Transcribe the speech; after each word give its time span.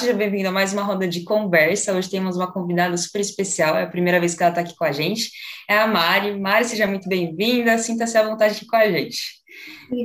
seja 0.00 0.14
bem-vindo 0.14 0.48
a 0.48 0.52
mais 0.52 0.72
uma 0.72 0.82
roda 0.82 1.06
de 1.06 1.24
conversa. 1.24 1.92
Hoje 1.92 2.08
temos 2.08 2.34
uma 2.34 2.50
convidada 2.50 2.96
super 2.96 3.20
especial, 3.20 3.76
é 3.76 3.82
a 3.82 3.86
primeira 3.86 4.18
vez 4.18 4.34
que 4.34 4.42
ela 4.42 4.50
está 4.50 4.62
aqui 4.62 4.74
com 4.74 4.84
a 4.84 4.92
gente. 4.92 5.30
É 5.68 5.76
a 5.76 5.86
Mari. 5.86 6.40
Mari, 6.40 6.64
seja 6.64 6.86
muito 6.86 7.06
bem-vinda, 7.06 7.76
sinta-se 7.76 8.16
à 8.16 8.26
vontade 8.26 8.56
aqui 8.56 8.66
com 8.66 8.76
a 8.76 8.90
gente. 8.90 9.20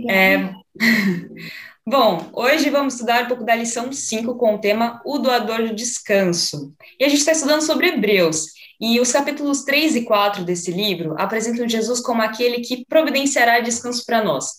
É... 0.09 0.51
Bom, 1.87 2.29
hoje 2.33 2.69
vamos 2.69 2.95
estudar 2.95 3.23
um 3.23 3.27
pouco 3.27 3.45
da 3.45 3.55
lição 3.55 3.89
5 3.89 4.35
com 4.35 4.55
o 4.55 4.57
tema 4.57 5.01
O 5.05 5.17
Doador 5.17 5.59
do 5.59 5.73
Descanso. 5.73 6.73
E 6.99 7.05
a 7.05 7.07
gente 7.07 7.19
está 7.19 7.31
estudando 7.31 7.61
sobre 7.61 7.87
Hebreus. 7.87 8.47
E 8.81 8.99
os 8.99 9.13
capítulos 9.13 9.63
3 9.63 9.95
e 9.95 10.01
4 10.03 10.43
desse 10.43 10.71
livro 10.71 11.15
apresentam 11.17 11.69
Jesus 11.69 12.01
como 12.01 12.21
aquele 12.21 12.59
que 12.59 12.85
providenciará 12.85 13.61
descanso 13.61 14.03
para 14.05 14.21
nós. 14.21 14.55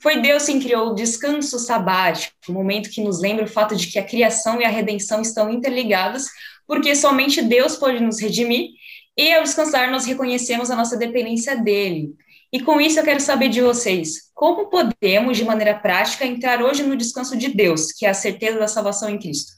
Foi 0.00 0.20
Deus 0.20 0.46
quem 0.46 0.60
criou 0.60 0.90
o 0.90 0.94
descanso 0.94 1.58
sabático, 1.58 2.34
um 2.48 2.52
momento 2.52 2.90
que 2.90 3.02
nos 3.02 3.20
lembra 3.20 3.44
o 3.44 3.48
fato 3.48 3.74
de 3.74 3.88
que 3.88 3.98
a 3.98 4.04
criação 4.04 4.60
e 4.60 4.64
a 4.64 4.68
redenção 4.68 5.20
estão 5.20 5.50
interligadas, 5.50 6.26
porque 6.66 6.94
somente 6.94 7.42
Deus 7.42 7.76
pode 7.76 8.00
nos 8.00 8.20
redimir, 8.20 8.70
e 9.16 9.32
ao 9.34 9.42
descansar 9.42 9.90
nós 9.90 10.06
reconhecemos 10.06 10.70
a 10.70 10.76
nossa 10.76 10.96
dependência 10.96 11.56
dele. 11.56 12.14
E 12.52 12.60
com 12.60 12.80
isso 12.80 12.98
eu 12.98 13.04
quero 13.04 13.20
saber 13.20 13.48
de 13.48 13.60
vocês, 13.60 14.30
como 14.32 14.70
podemos, 14.70 15.36
de 15.36 15.44
maneira 15.44 15.74
prática, 15.78 16.24
entrar 16.24 16.62
hoje 16.62 16.82
no 16.82 16.96
descanso 16.96 17.36
de 17.36 17.48
Deus, 17.48 17.90
que 17.90 18.06
é 18.06 18.10
a 18.10 18.14
certeza 18.14 18.58
da 18.58 18.68
salvação 18.68 19.10
em 19.10 19.18
Cristo? 19.18 19.52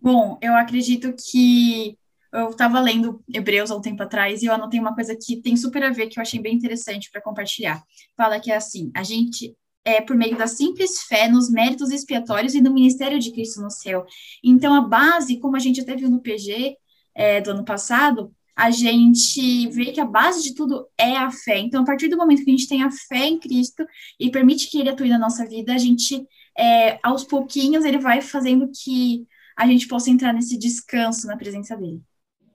Bom, 0.00 0.38
eu 0.42 0.56
acredito 0.56 1.14
que 1.14 1.96
eu 2.32 2.50
estava 2.50 2.80
lendo 2.80 3.22
Hebreus 3.32 3.70
há 3.70 3.76
um 3.76 3.80
tempo 3.80 4.02
atrás 4.02 4.42
e 4.42 4.46
eu 4.46 4.52
anotei 4.52 4.80
uma 4.80 4.94
coisa 4.94 5.14
que 5.14 5.40
tem 5.40 5.56
super 5.56 5.82
a 5.82 5.90
ver, 5.90 6.08
que 6.08 6.18
eu 6.18 6.22
achei 6.22 6.40
bem 6.40 6.54
interessante 6.54 7.10
para 7.10 7.20
compartilhar. 7.20 7.82
Fala 8.16 8.40
que 8.40 8.50
é 8.50 8.56
assim: 8.56 8.90
a 8.94 9.02
gente 9.02 9.54
é 9.84 10.00
por 10.00 10.16
meio 10.16 10.36
da 10.36 10.46
simples 10.46 11.02
fé 11.02 11.28
nos 11.28 11.50
méritos 11.50 11.90
expiatórios 11.90 12.54
e 12.54 12.60
no 12.60 12.72
ministério 12.72 13.18
de 13.18 13.32
Cristo 13.32 13.60
no 13.60 13.70
céu. 13.70 14.06
Então, 14.42 14.74
a 14.74 14.80
base, 14.80 15.38
como 15.38 15.56
a 15.56 15.58
gente 15.58 15.80
até 15.80 15.96
viu 15.96 16.08
no 16.08 16.20
PG 16.20 16.76
é, 17.14 17.40
do 17.40 17.50
ano 17.50 17.64
passado, 17.64 18.32
a 18.54 18.70
gente 18.70 19.68
vê 19.70 19.86
que 19.92 20.00
a 20.00 20.04
base 20.04 20.42
de 20.42 20.54
tudo 20.54 20.86
é 20.96 21.16
a 21.16 21.30
fé. 21.30 21.58
Então, 21.58 21.82
a 21.82 21.86
partir 21.86 22.08
do 22.08 22.16
momento 22.16 22.44
que 22.44 22.50
a 22.50 22.56
gente 22.56 22.68
tem 22.68 22.82
a 22.82 22.90
fé 22.90 23.26
em 23.26 23.38
Cristo 23.38 23.84
e 24.20 24.30
permite 24.30 24.70
que 24.70 24.78
Ele 24.78 24.90
atue 24.90 25.08
na 25.08 25.18
nossa 25.18 25.46
vida, 25.46 25.74
a 25.74 25.78
gente, 25.78 26.24
é, 26.56 26.98
aos 27.02 27.24
pouquinhos, 27.24 27.84
Ele 27.84 27.98
vai 27.98 28.20
fazendo 28.20 28.70
que 28.70 29.26
a 29.56 29.66
gente 29.66 29.88
possa 29.88 30.10
entrar 30.10 30.32
nesse 30.32 30.56
descanso 30.56 31.26
na 31.26 31.36
presença 31.36 31.76
dele. 31.76 32.02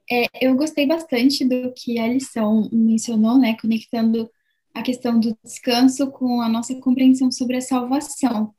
É, 0.09 0.25
eu 0.41 0.55
gostei 0.55 0.85
bastante 0.85 1.43
do 1.43 1.73
que 1.73 1.99
a 1.99 2.07
lição 2.07 2.69
mencionou, 2.71 3.37
né, 3.37 3.57
conectando 3.59 4.29
a 4.73 4.81
questão 4.81 5.19
do 5.19 5.37
descanso 5.43 6.09
com 6.11 6.41
a 6.41 6.47
nossa 6.47 6.73
compreensão 6.75 7.31
sobre 7.31 7.57
a 7.57 7.61
salvação, 7.61 8.53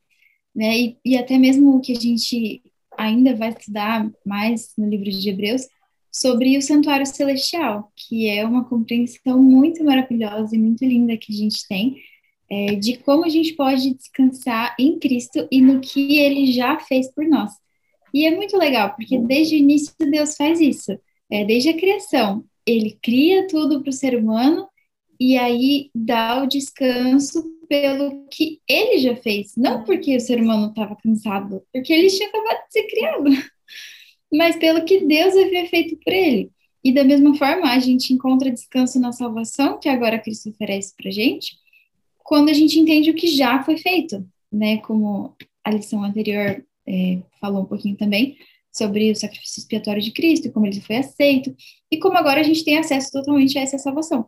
né, 0.55 0.79
e, 0.79 0.99
e 1.05 1.17
até 1.17 1.39
mesmo 1.39 1.77
o 1.77 1.81
que 1.81 1.93
a 1.93 2.01
gente 2.01 2.63
ainda 2.99 3.35
vai 3.35 3.51
estudar 3.51 4.11
mais 4.27 4.73
no 4.77 4.89
livro 4.89 5.09
de 5.11 5.29
Hebreus, 5.29 5.63
sobre 6.13 6.59
o 6.59 6.63
santuário 6.63 7.07
celestial, 7.07 7.93
que 7.97 8.29
é 8.29 8.45
uma 8.45 8.65
compreensão 8.65 9.43
muito 9.43 9.85
maravilhosa 9.85 10.55
e 10.55 10.59
muito 10.59 10.85
linda 10.85 11.17
que 11.17 11.33
a 11.33 11.37
gente 11.37 11.67
tem 11.69 11.97
é, 12.51 12.75
de 12.75 12.97
como 12.99 13.25
a 13.25 13.29
gente 13.29 13.55
pode 13.55 13.95
descansar 13.95 14.75
em 14.79 14.99
Cristo 14.99 15.47
e 15.51 15.61
no 15.61 15.81
que 15.81 16.19
Ele 16.19 16.51
já 16.51 16.79
fez 16.81 17.13
por 17.15 17.25
nós. 17.27 17.53
E 18.13 18.27
é 18.27 18.35
muito 18.35 18.57
legal, 18.57 18.95
porque 18.97 19.19
desde 19.19 19.55
o 19.55 19.59
início 19.59 19.93
Deus 19.99 20.35
faz 20.35 20.61
isso 20.61 20.99
é, 21.31 21.45
desde 21.45 21.71
a 21.71 21.77
criação. 21.77 22.45
Ele 22.67 22.99
cria 23.03 23.47
tudo 23.47 23.81
para 23.81 23.91
o 23.91 23.93
ser 23.93 24.17
humano 24.17 24.69
e 25.19 25.37
aí 25.37 25.91
dá 25.95 26.43
o 26.43 26.47
descanso 26.47 27.43
pelo 27.69 28.27
que 28.29 28.61
ele 28.67 28.99
já 28.99 29.15
fez, 29.17 29.55
não 29.57 29.85
porque 29.85 30.17
o 30.17 30.21
ser 30.21 30.41
humano 30.41 30.69
estava 30.69 30.97
cansado, 30.97 31.63
porque 31.73 31.93
ele 31.93 32.09
tinha 32.09 32.29
acabado 32.29 32.67
de 32.67 32.73
ser 32.73 32.83
criado, 32.85 33.25
mas 34.33 34.57
pelo 34.57 34.85
que 34.85 35.01
Deus 35.01 35.37
havia 35.37 35.67
feito 35.69 35.97
por 36.03 36.13
ele. 36.13 36.51
E 36.83 36.93
da 36.93 37.05
mesma 37.05 37.35
forma, 37.35 37.71
a 37.71 37.79
gente 37.79 38.13
encontra 38.13 38.51
descanso 38.51 38.99
na 38.99 39.13
salvação, 39.13 39.79
que 39.79 39.89
agora 39.89 40.19
Cristo 40.19 40.49
oferece 40.49 40.95
para 40.97 41.11
gente, 41.11 41.57
quando 42.19 42.49
a 42.49 42.53
gente 42.53 42.79
entende 42.79 43.11
o 43.11 43.15
que 43.15 43.27
já 43.27 43.63
foi 43.63 43.77
feito, 43.77 44.27
né? 44.51 44.79
Como 44.79 45.35
a 45.65 45.71
lição 45.71 46.03
anterior 46.05 46.65
é, 46.87 47.19
falou 47.41 47.63
um 47.63 47.67
pouquinho 47.67 47.97
também, 47.97 48.37
sobre 48.79 49.11
o 49.11 49.17
sacrifício 49.17 49.61
expiatório 49.61 50.01
de 50.01 50.13
Cristo, 50.13 50.51
como 50.53 50.67
ele 50.67 50.81
foi 50.81 50.97
aceito, 50.97 51.55
e 51.91 51.99
como 51.99 52.17
agora 52.17 52.41
a 52.41 52.45
gente 52.45 52.65
tem 52.65 52.79
acesso 52.79 53.11
totalmente 53.13 53.59
a 53.59 53.63
essa 53.63 53.79
salvação. 53.79 54.27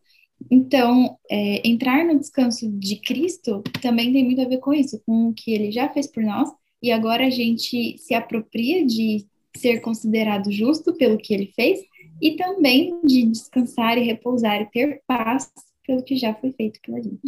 Então, 0.51 1.19
é, 1.31 1.67
entrar 1.69 2.05
no 2.05 2.19
descanso 2.19 2.71
de 2.71 2.97
Cristo 2.97 3.63
também 3.81 4.13
tem 4.13 4.25
muito 4.25 4.41
a 4.41 4.49
ver 4.49 4.59
com 4.59 4.73
isso, 4.73 5.01
com 5.07 5.29
o 5.29 5.35
que 5.35 5.53
ele 5.53 5.71
já 5.71 5.89
fez 5.89 6.07
por 6.07 6.23
nós, 6.23 6.51
e 6.83 6.91
agora 6.91 7.27
a 7.27 7.31
gente 7.31 7.99
se 7.99 8.15
apropria 8.15 8.85
de 8.85 9.27
ser 9.57 9.81
considerado 9.81 10.51
justo 10.51 10.95
pelo 10.95 11.19
que 11.19 11.35
ele 11.35 11.53
fez, 11.55 11.81
e 12.21 12.37
também 12.37 13.01
de 13.05 13.27
descansar 13.27 13.99
e 13.99 14.05
repousar 14.05 14.61
e 14.61 14.71
ter 14.71 15.03
paz 15.07 15.51
pelo 15.87 16.03
que 16.03 16.17
já 16.17 16.35
foi 16.35 16.53
feito 16.53 16.81
pela 16.85 17.03
gente. 17.03 17.21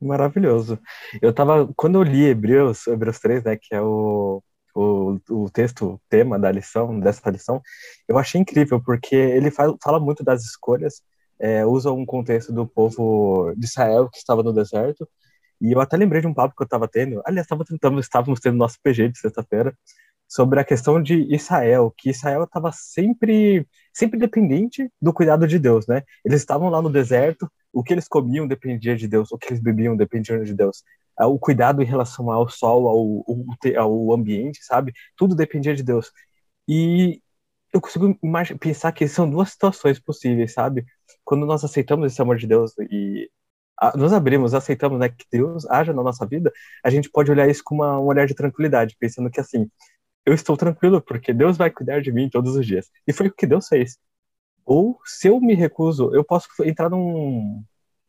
Maravilhoso. 0.00 0.78
Eu 1.22 1.32
tava, 1.32 1.72
quando 1.76 1.96
eu 1.96 2.02
li 2.02 2.24
Hebreus, 2.24 2.86
Hebreus 2.86 3.18
3, 3.20 3.44
né, 3.44 3.56
que 3.56 3.74
é 3.74 3.80
o 3.80 4.42
o, 4.74 5.18
o 5.30 5.50
texto, 5.50 6.00
tema 6.08 6.38
da 6.38 6.50
lição, 6.50 6.98
dessa 6.98 7.30
lição, 7.30 7.62
eu 8.08 8.18
achei 8.18 8.40
incrível, 8.40 8.82
porque 8.82 9.14
ele 9.14 9.50
fala, 9.50 9.76
fala 9.82 10.00
muito 10.00 10.24
das 10.24 10.44
escolhas, 10.44 11.02
é, 11.38 11.64
usa 11.64 11.92
um 11.92 12.04
contexto 12.04 12.52
do 12.52 12.66
povo 12.66 13.52
de 13.56 13.66
Israel 13.66 14.08
que 14.08 14.18
estava 14.18 14.42
no 14.42 14.52
deserto, 14.52 15.08
e 15.60 15.72
eu 15.72 15.80
até 15.80 15.96
lembrei 15.96 16.20
de 16.20 16.26
um 16.26 16.34
papo 16.34 16.54
que 16.56 16.62
eu 16.62 16.66
estava 16.66 16.88
tendo, 16.88 17.22
aliás, 17.24 17.44
estava 17.46 17.64
tentando, 17.64 18.00
estávamos 18.00 18.40
tendo 18.40 18.56
nosso 18.56 18.78
PG 18.82 19.10
de 19.10 19.18
sexta-feira, 19.18 19.76
sobre 20.26 20.58
a 20.58 20.64
questão 20.64 21.00
de 21.00 21.32
Israel, 21.32 21.94
que 21.96 22.10
Israel 22.10 22.44
estava 22.44 22.72
sempre, 22.72 23.66
sempre 23.92 24.18
dependente 24.18 24.90
do 25.00 25.12
cuidado 25.12 25.46
de 25.46 25.58
Deus, 25.58 25.86
né? 25.86 26.02
Eles 26.24 26.40
estavam 26.40 26.70
lá 26.70 26.82
no 26.82 26.90
deserto, 26.90 27.48
o 27.72 27.84
que 27.84 27.92
eles 27.92 28.08
comiam 28.08 28.46
dependia 28.46 28.96
de 28.96 29.06
Deus, 29.06 29.30
o 29.30 29.38
que 29.38 29.48
eles 29.48 29.60
bebiam 29.60 29.96
dependia 29.96 30.42
de 30.42 30.54
Deus 30.54 30.82
o 31.20 31.38
cuidado 31.38 31.82
em 31.82 31.86
relação 31.86 32.30
ao 32.30 32.48
sol, 32.48 32.88
ao, 32.88 33.78
ao 33.78 34.12
ambiente, 34.12 34.64
sabe? 34.64 34.92
Tudo 35.16 35.34
dependia 35.34 35.74
de 35.74 35.82
Deus. 35.82 36.10
E 36.68 37.22
eu 37.72 37.80
consigo 37.80 38.16
pensar 38.60 38.92
que 38.92 39.06
são 39.08 39.28
duas 39.28 39.50
situações 39.50 39.98
possíveis, 40.00 40.52
sabe? 40.52 40.84
Quando 41.24 41.46
nós 41.46 41.64
aceitamos 41.64 42.12
esse 42.12 42.22
amor 42.22 42.36
de 42.36 42.46
Deus 42.46 42.72
e 42.78 43.30
nos 43.96 44.12
abrimos, 44.12 44.54
aceitamos 44.54 44.98
né, 44.98 45.08
que 45.08 45.24
Deus 45.30 45.66
haja 45.68 45.92
na 45.92 46.02
nossa 46.02 46.26
vida, 46.26 46.52
a 46.82 46.90
gente 46.90 47.10
pode 47.10 47.30
olhar 47.30 47.48
isso 47.48 47.62
com 47.64 47.74
uma, 47.76 47.98
um 47.98 48.06
olhar 48.06 48.26
de 48.26 48.34
tranquilidade, 48.34 48.96
pensando 48.98 49.30
que 49.30 49.40
assim, 49.40 49.68
eu 50.24 50.32
estou 50.34 50.56
tranquilo 50.56 51.02
porque 51.02 51.32
Deus 51.32 51.56
vai 51.56 51.70
cuidar 51.70 52.00
de 52.00 52.12
mim 52.12 52.30
todos 52.30 52.56
os 52.56 52.66
dias. 52.66 52.90
E 53.06 53.12
foi 53.12 53.28
o 53.28 53.32
que 53.34 53.46
Deus 53.46 53.68
fez. 53.68 53.98
Ou 54.64 54.98
se 55.04 55.28
eu 55.28 55.40
me 55.40 55.54
recuso, 55.54 56.14
eu 56.14 56.24
posso 56.24 56.48
entrar 56.64 56.88
num, 56.90 57.62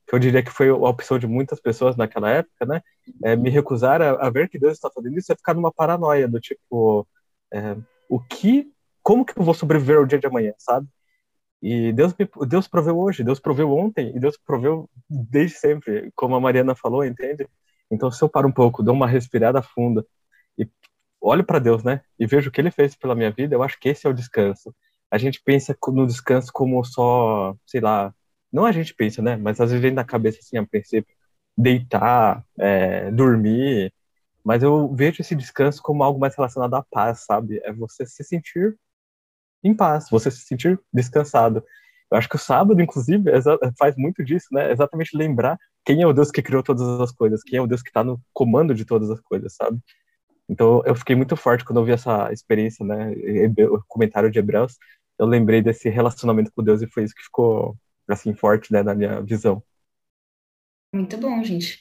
que 0.07 0.13
eu 0.13 0.19
diria 0.19 0.43
que 0.43 0.51
foi 0.51 0.69
a 0.69 0.75
opção 0.75 1.17
de 1.17 1.27
muitas 1.27 1.59
pessoas 1.59 1.95
naquela 1.95 2.29
época, 2.29 2.65
né? 2.65 2.81
É, 3.23 3.35
me 3.35 3.49
recusar 3.49 4.01
a, 4.01 4.11
a, 4.11 4.29
ver 4.29 4.49
que 4.49 4.59
Deus 4.59 4.73
está 4.73 4.89
fazendo 4.89 5.17
isso 5.17 5.31
é 5.31 5.35
ficar 5.35 5.53
numa 5.53 5.71
paranoia 5.71 6.27
do 6.27 6.39
tipo, 6.39 7.07
é, 7.51 7.75
o 8.09 8.19
que, 8.19 8.71
como 9.01 9.25
que 9.25 9.37
eu 9.37 9.43
vou 9.43 9.53
sobreviver 9.53 9.97
ao 9.97 10.05
dia 10.05 10.19
de 10.19 10.27
amanhã, 10.27 10.53
sabe? 10.57 10.87
E 11.61 11.91
Deus, 11.93 12.13
me, 12.17 12.29
Deus 12.47 12.67
proveu 12.67 12.97
hoje, 12.99 13.23
Deus 13.23 13.39
proveu 13.39 13.71
ontem 13.71 14.15
e 14.15 14.19
Deus 14.19 14.37
proveu 14.37 14.89
desde 15.09 15.57
sempre, 15.57 16.11
como 16.15 16.35
a 16.35 16.39
Mariana 16.39 16.75
falou, 16.75 17.03
entende? 17.03 17.47
Então, 17.89 18.11
se 18.11 18.23
eu 18.23 18.29
paro 18.29 18.47
um 18.47 18.51
pouco, 18.51 18.83
dou 18.83 18.93
uma 18.93 19.07
respirada 19.07 19.61
funda 19.61 20.05
e 20.57 20.69
olho 21.19 21.43
para 21.43 21.59
Deus, 21.59 21.83
né? 21.83 22.01
E 22.19 22.27
vejo 22.27 22.49
o 22.49 22.51
que 22.51 22.61
Ele 22.61 22.71
fez 22.71 22.95
pela 22.95 23.15
minha 23.15 23.31
vida, 23.31 23.55
eu 23.55 23.63
acho 23.63 23.79
que 23.79 23.89
esse 23.89 24.05
é 24.05 24.09
o 24.09 24.13
descanso. 24.13 24.75
A 25.09 25.17
gente 25.17 25.41
pensa 25.43 25.75
no 25.87 26.05
descanso 26.05 26.51
como 26.53 26.83
só, 26.83 27.55
sei 27.65 27.81
lá, 27.81 28.13
não 28.55 28.65
a 28.65 28.71
gente 28.71 28.93
pensa, 28.95 29.21
né? 29.21 29.35
Mas 29.35 29.59
às 29.59 29.69
vezes 29.69 29.81
vem 29.81 29.91
na 29.91 30.05
cabeça 30.05 30.39
assim, 30.39 30.57
a 30.57 30.65
princípio, 30.65 31.13
deitar, 31.57 32.43
é, 32.57 33.11
dormir. 33.11 33.93
Mas 34.43 34.63
eu 34.63 34.93
vejo 34.95 35.21
esse 35.21 35.35
descanso 35.35 35.81
como 35.83 36.03
algo 36.03 36.19
mais 36.19 36.35
relacionado 36.35 36.73
à 36.75 36.83
paz, 36.83 37.25
sabe? 37.25 37.59
É 37.63 37.73
você 37.73 38.05
se 38.05 38.23
sentir 38.23 38.77
em 39.63 39.75
paz, 39.75 40.09
você 40.09 40.31
se 40.31 40.41
sentir 40.41 40.79
descansado. 40.93 41.63
Eu 42.11 42.17
acho 42.17 42.29
que 42.29 42.35
o 42.35 42.39
sábado, 42.39 42.81
inclusive, 42.81 43.31
faz 43.77 43.95
muito 43.97 44.23
disso, 44.23 44.47
né? 44.51 44.71
Exatamente 44.71 45.17
lembrar 45.17 45.57
quem 45.83 46.01
é 46.01 46.07
o 46.07 46.13
Deus 46.13 46.31
que 46.31 46.41
criou 46.41 46.63
todas 46.63 46.87
as 47.01 47.11
coisas, 47.11 47.43
quem 47.43 47.59
é 47.59 47.61
o 47.61 47.67
Deus 47.67 47.81
que 47.81 47.89
está 47.89 48.03
no 48.03 48.21
comando 48.33 48.73
de 48.75 48.85
todas 48.85 49.09
as 49.11 49.19
coisas, 49.21 49.55
sabe? 49.55 49.79
Então 50.49 50.81
eu 50.85 50.95
fiquei 50.95 51.15
muito 51.15 51.35
forte 51.35 51.65
quando 51.65 51.79
eu 51.79 51.85
vi 51.85 51.91
essa 51.91 52.31
experiência, 52.31 52.85
né? 52.85 53.11
O 53.69 53.81
comentário 53.87 54.31
de 54.31 54.39
Hebreus. 54.39 54.77
Eu 55.19 55.25
lembrei 55.25 55.61
desse 55.61 55.89
relacionamento 55.89 56.51
com 56.55 56.63
Deus 56.63 56.81
e 56.81 56.87
foi 56.87 57.03
isso 57.03 57.15
que 57.15 57.23
ficou 57.23 57.75
assim, 58.07 58.33
forte, 58.33 58.71
né, 58.71 58.83
na 58.83 58.93
minha 58.95 59.21
visão. 59.21 59.63
Muito 60.93 61.17
bom, 61.17 61.43
gente. 61.43 61.79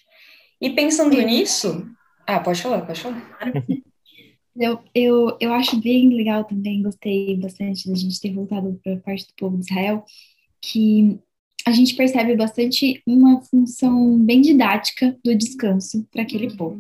E 0.61 0.71
pensando 0.71 1.17
nisso... 1.21 1.87
Ah, 2.27 2.41
pode 2.41 2.63
falar, 2.63 2.83
pode 2.87 3.01
falar. 3.01 3.23
Eu, 4.57 4.79
eu, 4.95 5.37
eu 5.41 5.53
acho 5.53 5.81
bem 5.81 6.09
legal 6.11 6.45
também, 6.45 6.81
gostei 6.81 7.37
bastante 7.37 7.89
da 7.89 7.95
gente 7.97 8.21
ter 8.21 8.33
voltado 8.33 8.81
para 8.85 8.95
a 8.95 9.01
parte 9.01 9.27
do 9.27 9.35
povo 9.37 9.59
de 9.59 9.65
Israel, 9.65 10.05
que 10.63 11.19
a 11.67 11.73
gente 11.73 11.97
percebe 11.97 12.37
bastante 12.37 13.03
uma 13.05 13.43
função 13.43 14.17
bem 14.19 14.41
didática 14.41 15.19
do 15.25 15.35
descanso 15.35 16.07
para 16.11 16.23
aquele 16.23 16.57
povo, 16.57 16.77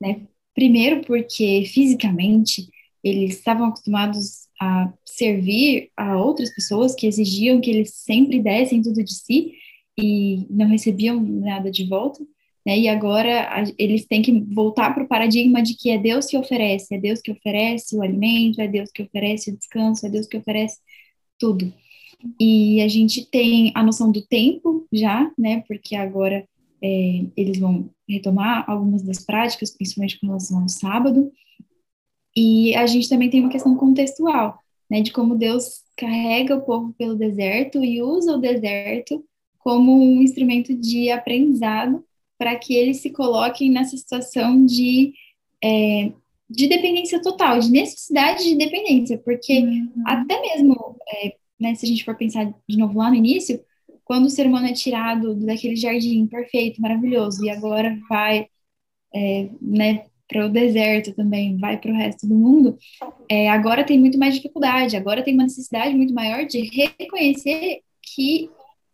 né? 0.00 0.28
Primeiro 0.54 1.00
porque 1.04 1.64
fisicamente 1.66 2.68
eles 3.02 3.36
estavam 3.36 3.66
acostumados 3.66 4.47
a 4.60 4.92
servir 5.04 5.90
a 5.96 6.16
outras 6.16 6.54
pessoas 6.54 6.94
que 6.94 7.06
exigiam 7.06 7.60
que 7.60 7.70
eles 7.70 7.94
sempre 7.94 8.40
dessem 8.40 8.82
tudo 8.82 9.02
de 9.02 9.14
si 9.14 9.52
e 9.98 10.46
não 10.50 10.66
recebiam 10.66 11.20
nada 11.20 11.70
de 11.70 11.86
volta. 11.88 12.20
Né? 12.66 12.78
E 12.80 12.88
agora 12.88 13.48
a, 13.48 13.64
eles 13.78 14.06
têm 14.06 14.22
que 14.22 14.32
voltar 14.40 14.94
para 14.94 15.04
o 15.04 15.08
paradigma 15.08 15.62
de 15.62 15.74
que 15.74 15.90
é 15.90 15.98
Deus 15.98 16.26
que 16.26 16.36
oferece, 16.36 16.94
é 16.94 16.98
Deus 16.98 17.20
que 17.20 17.32
oferece 17.32 17.96
o 17.96 18.02
alimento, 18.02 18.60
é 18.60 18.68
Deus 18.68 18.90
que 18.90 19.02
oferece 19.02 19.50
o 19.50 19.56
descanso, 19.56 20.06
é 20.06 20.10
Deus 20.10 20.26
que 20.26 20.36
oferece 20.36 20.78
tudo. 21.38 21.72
E 22.40 22.80
a 22.80 22.88
gente 22.88 23.24
tem 23.24 23.72
a 23.74 23.82
noção 23.82 24.10
do 24.10 24.20
tempo 24.20 24.86
já, 24.92 25.30
né? 25.38 25.62
Porque 25.68 25.94
agora 25.94 26.44
é, 26.82 27.24
eles 27.36 27.58
vão 27.58 27.88
retomar 28.08 28.68
algumas 28.68 29.02
das 29.02 29.24
práticas, 29.24 29.70
principalmente 29.70 30.18
com 30.20 30.26
relação 30.26 30.60
ao 30.60 30.68
sábado. 30.68 31.30
E 32.36 32.74
a 32.74 32.86
gente 32.86 33.08
também 33.08 33.30
tem 33.30 33.40
uma 33.40 33.50
questão 33.50 33.76
contextual, 33.76 34.58
né? 34.90 35.00
De 35.00 35.12
como 35.12 35.36
Deus 35.36 35.82
carrega 35.96 36.56
o 36.56 36.62
povo 36.62 36.94
pelo 36.96 37.16
deserto 37.16 37.84
e 37.84 38.00
usa 38.02 38.36
o 38.36 38.40
deserto 38.40 39.24
como 39.58 39.92
um 39.92 40.22
instrumento 40.22 40.74
de 40.74 41.10
aprendizado 41.10 42.04
para 42.38 42.56
que 42.56 42.74
eles 42.74 42.98
se 42.98 43.10
coloquem 43.10 43.70
nessa 43.70 43.96
situação 43.96 44.64
de, 44.64 45.12
é, 45.62 46.12
de 46.48 46.68
dependência 46.68 47.20
total, 47.20 47.58
de 47.58 47.70
necessidade 47.70 48.44
de 48.44 48.56
dependência, 48.56 49.18
porque 49.18 49.58
uhum. 49.58 49.92
até 50.06 50.40
mesmo, 50.40 50.96
é, 51.08 51.34
né, 51.60 51.74
se 51.74 51.84
a 51.84 51.88
gente 51.88 52.04
for 52.04 52.16
pensar 52.16 52.54
de 52.66 52.78
novo 52.78 52.96
lá 52.98 53.10
no 53.10 53.16
início, 53.16 53.60
quando 54.04 54.26
o 54.26 54.30
ser 54.30 54.46
humano 54.46 54.68
é 54.68 54.72
tirado 54.72 55.34
daquele 55.34 55.76
jardim 55.76 56.26
perfeito, 56.26 56.80
maravilhoso, 56.80 57.44
e 57.44 57.50
agora 57.50 57.98
vai 58.08 58.46
é, 59.12 59.50
né, 59.60 60.06
para 60.28 60.46
o 60.46 60.48
deserto 60.48 61.14
também, 61.14 61.56
vai 61.56 61.78
para 61.78 61.90
o 61.90 61.96
resto 61.96 62.26
do 62.26 62.34
mundo, 62.34 62.76
é, 63.28 63.48
agora 63.48 63.82
tem 63.82 63.98
muito 63.98 64.18
mais 64.18 64.34
dificuldade, 64.34 64.96
agora 64.96 65.22
tem 65.22 65.34
uma 65.34 65.44
necessidade 65.44 65.94
muito 65.94 66.12
maior 66.12 66.44
de 66.44 66.60
reconhecer 66.98 67.80
que 68.02 68.50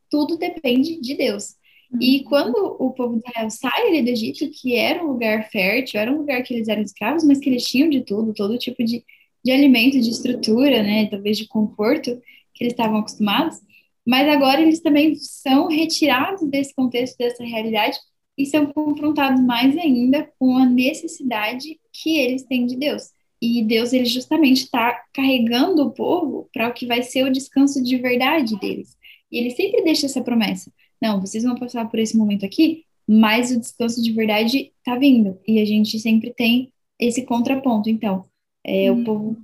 tudo 0.08 0.38
depende 0.38 1.00
de 1.00 1.16
Deus. 1.16 1.56
E 2.00 2.18
uhum. 2.18 2.24
quando 2.24 2.76
o 2.78 2.90
povo 2.92 3.18
de 3.18 3.28
Israel 3.28 3.50
sai 3.50 4.02
do 4.02 4.08
Egito, 4.08 4.50
que 4.50 4.74
era 4.76 5.04
um 5.04 5.08
lugar 5.08 5.48
fértil, 5.50 6.00
era 6.00 6.12
um 6.12 6.18
lugar 6.18 6.42
que 6.42 6.54
eles 6.54 6.68
eram 6.68 6.82
escravos, 6.82 7.24
mas 7.24 7.38
que 7.38 7.48
eles 7.48 7.64
tinham 7.64 7.88
de 7.88 8.00
tudo, 8.02 8.32
todo 8.32 8.58
tipo 8.58 8.82
de, 8.84 9.04
de 9.44 9.52
alimento, 9.52 10.00
de 10.00 10.10
estrutura, 10.10 10.82
né, 10.82 11.06
talvez 11.06 11.38
de 11.38 11.46
conforto 11.46 12.20
que 12.54 12.64
eles 12.64 12.72
estavam 12.72 12.98
acostumados, 12.98 13.58
mas 14.06 14.28
agora 14.28 14.60
eles 14.60 14.80
também 14.80 15.14
são 15.16 15.66
retirados 15.68 16.48
desse 16.48 16.74
contexto, 16.74 17.16
dessa 17.16 17.42
realidade, 17.42 17.96
e 18.36 18.46
são 18.46 18.66
confrontados 18.66 19.40
mais 19.40 19.76
ainda 19.76 20.28
com 20.38 20.56
a 20.56 20.66
necessidade 20.66 21.78
que 21.92 22.18
eles 22.18 22.42
têm 22.44 22.66
de 22.66 22.76
Deus. 22.76 23.10
E 23.40 23.62
Deus, 23.62 23.92
ele 23.92 24.06
justamente 24.06 24.64
está 24.64 25.02
carregando 25.12 25.82
o 25.82 25.90
povo 25.90 26.48
para 26.52 26.68
o 26.68 26.72
que 26.72 26.86
vai 26.86 27.02
ser 27.02 27.24
o 27.24 27.32
descanso 27.32 27.82
de 27.82 27.96
verdade 27.96 28.58
deles. 28.58 28.96
E 29.30 29.38
ele 29.38 29.50
sempre 29.50 29.82
deixa 29.82 30.06
essa 30.06 30.22
promessa. 30.22 30.72
Não, 31.00 31.20
vocês 31.20 31.44
vão 31.44 31.54
passar 31.54 31.88
por 31.88 31.98
esse 31.98 32.16
momento 32.16 32.46
aqui, 32.46 32.84
mas 33.06 33.50
o 33.50 33.60
descanso 33.60 34.02
de 34.02 34.12
verdade 34.12 34.72
está 34.78 34.96
vindo. 34.96 35.38
E 35.46 35.60
a 35.60 35.64
gente 35.64 35.98
sempre 36.00 36.32
tem 36.32 36.72
esse 36.98 37.22
contraponto. 37.24 37.90
Então, 37.90 38.24
é, 38.64 38.90
hum. 38.90 39.02
o 39.02 39.04
povo 39.04 39.36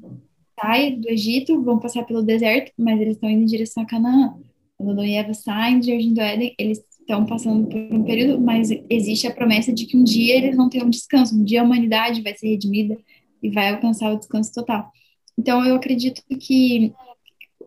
sai 0.58 0.92
do 0.92 1.08
Egito, 1.08 1.62
vão 1.62 1.78
passar 1.78 2.04
pelo 2.04 2.22
deserto, 2.22 2.72
mas 2.78 3.00
eles 3.00 3.16
estão 3.16 3.28
indo 3.28 3.42
em 3.42 3.46
direção 3.46 3.82
a 3.82 3.86
Canaã. 3.86 4.34
Quando 4.76 4.92
Adão 4.92 5.04
e 5.04 5.14
Eva 5.14 5.34
saem 5.34 5.78
do 5.78 5.86
Jardim 5.86 6.14
do 6.14 6.20
Éden, 6.20 6.54
eles 6.58 6.82
estão 7.00 7.26
passando 7.26 7.66
por 7.66 7.78
um 7.78 8.04
período, 8.04 8.40
mas 8.40 8.70
existe 8.88 9.26
a 9.26 9.34
promessa 9.34 9.72
de 9.72 9.86
que 9.86 9.96
um 9.96 10.04
dia 10.04 10.36
eles 10.36 10.56
vão 10.56 10.68
ter 10.68 10.82
um 10.82 10.90
descanso, 10.90 11.34
um 11.34 11.44
dia 11.44 11.60
a 11.60 11.64
humanidade 11.64 12.22
vai 12.22 12.36
ser 12.36 12.48
redimida 12.48 12.96
e 13.42 13.50
vai 13.50 13.70
alcançar 13.70 14.12
o 14.12 14.18
descanso 14.18 14.52
total. 14.52 14.90
Então, 15.38 15.64
eu 15.64 15.74
acredito 15.74 16.22
que 16.38 16.92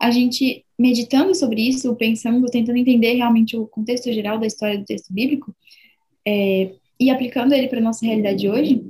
a 0.00 0.10
gente 0.10 0.64
meditando 0.78 1.34
sobre 1.34 1.62
isso, 1.62 1.94
pensando, 1.96 2.46
tentando 2.46 2.78
entender 2.78 3.14
realmente 3.14 3.56
o 3.56 3.66
contexto 3.66 4.12
geral 4.12 4.38
da 4.38 4.46
história 4.46 4.78
do 4.78 4.84
texto 4.84 5.12
bíblico 5.12 5.54
é, 6.26 6.72
e 6.98 7.10
aplicando 7.10 7.52
ele 7.52 7.68
para 7.68 7.78
a 7.78 7.82
nossa 7.82 8.06
realidade 8.06 8.48
hoje, 8.48 8.82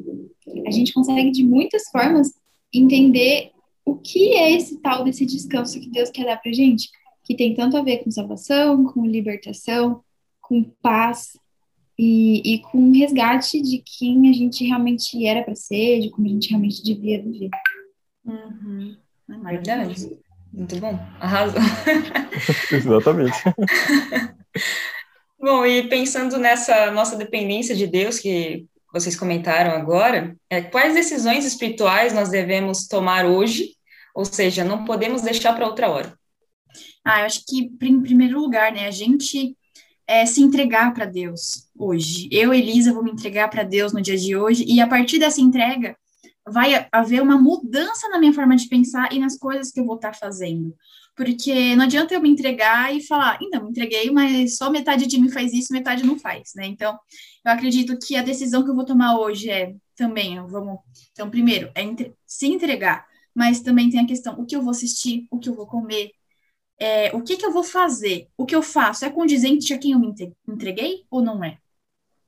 a 0.67 0.71
gente 0.71 0.93
consegue 0.93 1.31
de 1.31 1.45
muitas 1.45 1.89
formas 1.91 2.33
entender 2.73 3.51
o 3.85 3.97
que 3.97 4.35
é 4.35 4.53
esse 4.53 4.81
tal 4.81 5.05
desse 5.05 5.27
descanso 5.27 5.81
que 5.81 5.91
Deus 5.91 6.11
quer 6.11 6.25
dar 6.25 6.37
para 6.41 6.53
gente, 6.53 6.89
que 7.25 7.35
tem 7.35 7.55
tanto 7.55 7.77
a 7.77 7.83
ver 7.83 7.99
com 7.99 8.11
salvação, 8.11 8.85
com 8.85 9.07
libertação, 9.07 10.03
com 10.45 10.63
paz 10.83 11.39
e, 11.99 12.55
e 12.55 12.59
com 12.61 12.93
resgate 12.93 13.61
de 13.61 13.79
quem 13.79 14.29
a 14.29 14.33
gente 14.33 14.65
realmente 14.65 15.27
era 15.27 15.43
para 15.43 15.55
ser, 15.55 16.01
de 16.01 16.11
como 16.11 16.27
a 16.27 16.31
gente 16.31 16.51
realmente 16.51 16.83
devia 16.83 17.23
viver. 17.23 17.51
Uhum. 18.25 18.97
É 19.31 19.39
verdade. 19.39 20.19
Muito 20.53 20.77
bom, 20.77 20.99
arrasou. 21.19 21.61
Exatamente. 22.71 23.37
bom, 25.41 25.65
e 25.67 25.89
pensando 25.89 26.39
nessa 26.39 26.91
nossa 26.91 27.17
dependência 27.17 27.75
de 27.75 27.87
Deus 27.87 28.19
que 28.19 28.67
vocês 28.93 29.17
comentaram 29.17 29.73
agora, 29.73 30.37
é, 30.49 30.63
quais 30.63 30.95
decisões 30.95 31.45
espirituais 31.45 32.13
nós 32.13 32.29
devemos 32.29 32.87
tomar 32.87 33.27
hoje? 33.27 33.71
Ou 34.15 34.25
seja, 34.25 34.63
não 34.63 34.85
podemos 34.85 35.23
deixar 35.23 35.53
para 35.55 35.67
outra 35.67 35.91
hora. 35.91 36.17
Ah, 37.05 37.21
eu 37.21 37.27
acho 37.27 37.45
que, 37.47 37.71
em 37.83 38.03
primeiro 38.03 38.39
lugar, 38.39 38.73
né, 38.73 38.87
a 38.87 38.93
gente 38.93 39.57
é, 40.07 40.27
se 40.27 40.43
entregar 40.43 40.93
para 40.93 41.07
Deus 41.07 41.69
hoje. 41.77 42.29
Eu, 42.31 42.53
Elisa, 42.53 42.93
vou 42.93 43.03
me 43.03 43.11
entregar 43.11 43.49
para 43.49 43.63
Deus 43.63 43.93
no 43.93 44.03
dia 44.03 44.17
de 44.17 44.37
hoje, 44.37 44.65
e 44.67 44.81
a 44.81 44.87
partir 44.87 45.19
dessa 45.19 45.41
entrega, 45.41 45.97
vai 46.47 46.87
haver 46.93 47.23
uma 47.23 47.39
mudança 47.39 48.09
na 48.09 48.19
minha 48.19 48.33
forma 48.33 48.55
de 48.57 48.69
pensar 48.69 49.13
e 49.13 49.19
nas 49.19 49.39
coisas 49.39 49.71
que 49.71 49.81
eu 49.81 49.87
vou 49.87 49.97
estar 49.97 50.15
fazendo. 50.15 50.75
Porque 51.17 51.77
não 51.77 51.85
adianta 51.85 52.13
eu 52.13 52.21
me 52.21 52.29
entregar 52.29 52.95
e 52.95 53.01
falar, 53.01 53.39
então, 53.41 53.63
me 53.63 53.71
entreguei, 53.71 54.11
mas 54.11 54.57
só 54.57 54.69
metade 54.69 55.07
de 55.07 55.19
mim 55.19 55.29
faz 55.29 55.53
isso, 55.53 55.73
metade 55.73 56.05
não 56.05 56.19
faz, 56.19 56.53
né? 56.57 56.67
Então, 56.67 56.99
eu 57.45 57.53
acredito 57.53 57.97
que 57.99 58.17
a 58.17 58.23
decisão 58.23 58.65
que 58.65 58.71
eu 58.71 58.75
vou 58.75 58.85
tomar 58.85 59.19
hoje 59.19 59.49
é 59.49 59.75
também, 59.95 60.45
vamos. 60.47 60.79
Então, 61.13 61.31
primeiro, 61.31 61.71
é 61.75 61.83
entre, 61.83 62.13
se 62.27 62.47
entregar, 62.47 63.07
mas 63.35 63.61
também 63.61 63.89
tem 63.91 64.01
a 64.01 64.07
questão: 64.07 64.39
o 64.41 64.45
que 64.45 64.57
eu 64.57 64.63
vou 64.63 64.73
assistir, 64.73 65.27
o 65.31 65.39
que 65.39 65.49
eu 65.49 65.55
vou 65.55 65.67
comer, 65.67 66.11
é, 66.85 67.17
o 67.17 67.23
que, 67.23 67.39
que 67.39 67.47
eu 67.47 67.51
vou 67.51 67.65
fazer, 67.65 68.29
o 68.37 68.45
que 68.45 68.55
eu 68.55 68.61
faço 68.61 69.07
é 69.07 69.11
condizente 69.11 69.73
a 69.73 69.79
quem 69.79 69.93
eu 69.93 69.99
me 69.99 70.15
entreguei 70.47 71.07
ou 71.11 71.23
não 71.23 71.43
é? 71.43 71.57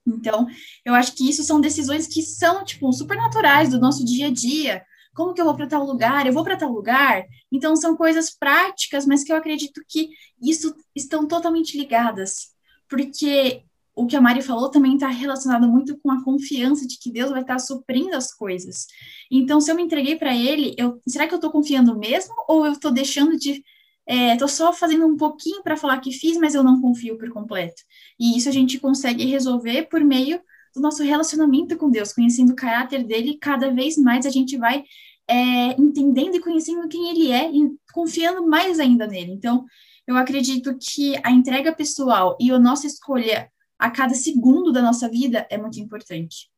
Então, 0.07 0.47
eu 0.83 0.95
acho 0.95 1.14
que 1.14 1.28
isso 1.28 1.45
são 1.45 1.61
decisões 1.61 2.07
que 2.07 2.23
são, 2.23 2.64
tipo, 2.64 2.90
super 2.90 3.19
naturais 3.19 3.69
do 3.69 3.78
nosso 3.78 4.02
dia 4.02 4.28
a 4.28 4.33
dia. 4.33 4.83
Como 5.14 5.35
que 5.35 5.42
eu 5.42 5.45
vou 5.45 5.54
para 5.54 5.66
tal 5.66 5.85
lugar? 5.85 6.26
Eu 6.26 6.33
vou 6.33 6.42
para 6.42 6.57
tal 6.57 6.73
lugar? 6.73 7.26
Então, 7.52 7.76
são 7.76 7.95
coisas 7.99 8.30
práticas, 8.30 9.04
mas 9.04 9.23
que 9.23 9.30
eu 9.30 9.37
acredito 9.37 9.83
que 9.87 10.09
isso 10.40 10.75
estão 10.95 11.28
totalmente 11.28 11.76
ligadas. 11.76 12.49
Porque 12.88 13.62
o 13.95 14.07
que 14.07 14.16
a 14.16 14.23
Mari 14.23 14.40
falou 14.40 14.71
também 14.71 14.95
está 14.95 15.09
relacionado 15.09 15.69
muito 15.69 15.99
com 15.99 16.11
a 16.11 16.25
confiança 16.25 16.87
de 16.87 16.99
que 16.99 17.12
Deus 17.12 17.30
vai 17.30 17.42
estar 17.42 17.59
suprindo 17.59 18.16
as 18.16 18.33
coisas. 18.33 18.87
Então, 19.30 19.61
se 19.61 19.71
eu 19.71 19.76
me 19.76 19.83
entreguei 19.83 20.16
para 20.16 20.35
Ele, 20.35 20.75
eu, 20.78 20.99
será 21.07 21.26
que 21.26 21.35
eu 21.35 21.37
estou 21.37 21.50
confiando 21.50 21.99
mesmo? 21.99 22.35
Ou 22.49 22.64
eu 22.64 22.73
estou 22.73 22.90
deixando 22.90 23.37
de 23.37 23.62
Estou 24.08 24.46
é, 24.46 24.50
só 24.50 24.72
fazendo 24.72 25.06
um 25.06 25.16
pouquinho 25.16 25.62
para 25.62 25.76
falar 25.76 25.98
que 26.00 26.12
fiz, 26.12 26.36
mas 26.36 26.54
eu 26.54 26.62
não 26.62 26.80
confio 26.80 27.18
por 27.18 27.28
completo. 27.30 27.82
E 28.18 28.36
isso 28.36 28.48
a 28.48 28.52
gente 28.52 28.78
consegue 28.78 29.25
resolver 29.25 29.88
por 29.88 30.02
meio 30.04 30.40
do 30.75 30.80
nosso 30.80 31.02
relacionamento 31.02 31.76
com 31.76 31.90
Deus, 31.90 32.12
conhecendo 32.12 32.52
o 32.52 32.56
caráter 32.56 33.02
dele, 33.02 33.38
cada 33.40 33.70
vez 33.70 33.96
mais 33.96 34.25
a 34.25 34.30
gente 34.30 34.56
vai 34.56 34.84
é, 35.28 35.80
entendendo 35.80 36.36
e 36.36 36.40
conhecendo 36.40 36.86
quem 36.86 37.10
ele 37.10 37.32
é 37.32 37.50
e 37.50 37.70
confiando 37.92 38.46
mais 38.46 38.78
ainda 38.78 39.06
nele. 39.06 39.32
Então, 39.32 39.64
eu 40.06 40.16
acredito 40.16 40.76
que 40.78 41.16
a 41.25 41.32
entrega 41.32 41.75
pessoal 41.75 42.36
e 42.40 42.50
a 42.50 42.58
nossa 42.58 42.86
escolha 42.86 43.50
a 43.78 43.90
cada 43.90 44.14
segundo 44.14 44.72
da 44.72 44.80
nossa 44.80 45.08
vida 45.08 45.46
é 45.50 45.58
muito 45.58 45.80
importante. 45.80 46.48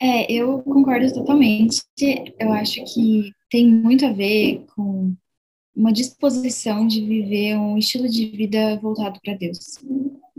É, 0.00 0.30
eu 0.32 0.62
concordo 0.62 1.12
totalmente. 1.12 1.82
Eu 2.38 2.52
acho 2.52 2.82
que 2.94 3.32
tem 3.50 3.68
muito 3.68 4.06
a 4.06 4.12
ver 4.12 4.64
com 4.74 5.14
uma 5.78 5.92
disposição 5.92 6.84
de 6.84 7.00
viver 7.00 7.56
um 7.56 7.78
estilo 7.78 8.08
de 8.08 8.26
vida 8.26 8.76
voltado 8.82 9.20
para 9.24 9.34
Deus. 9.34 9.78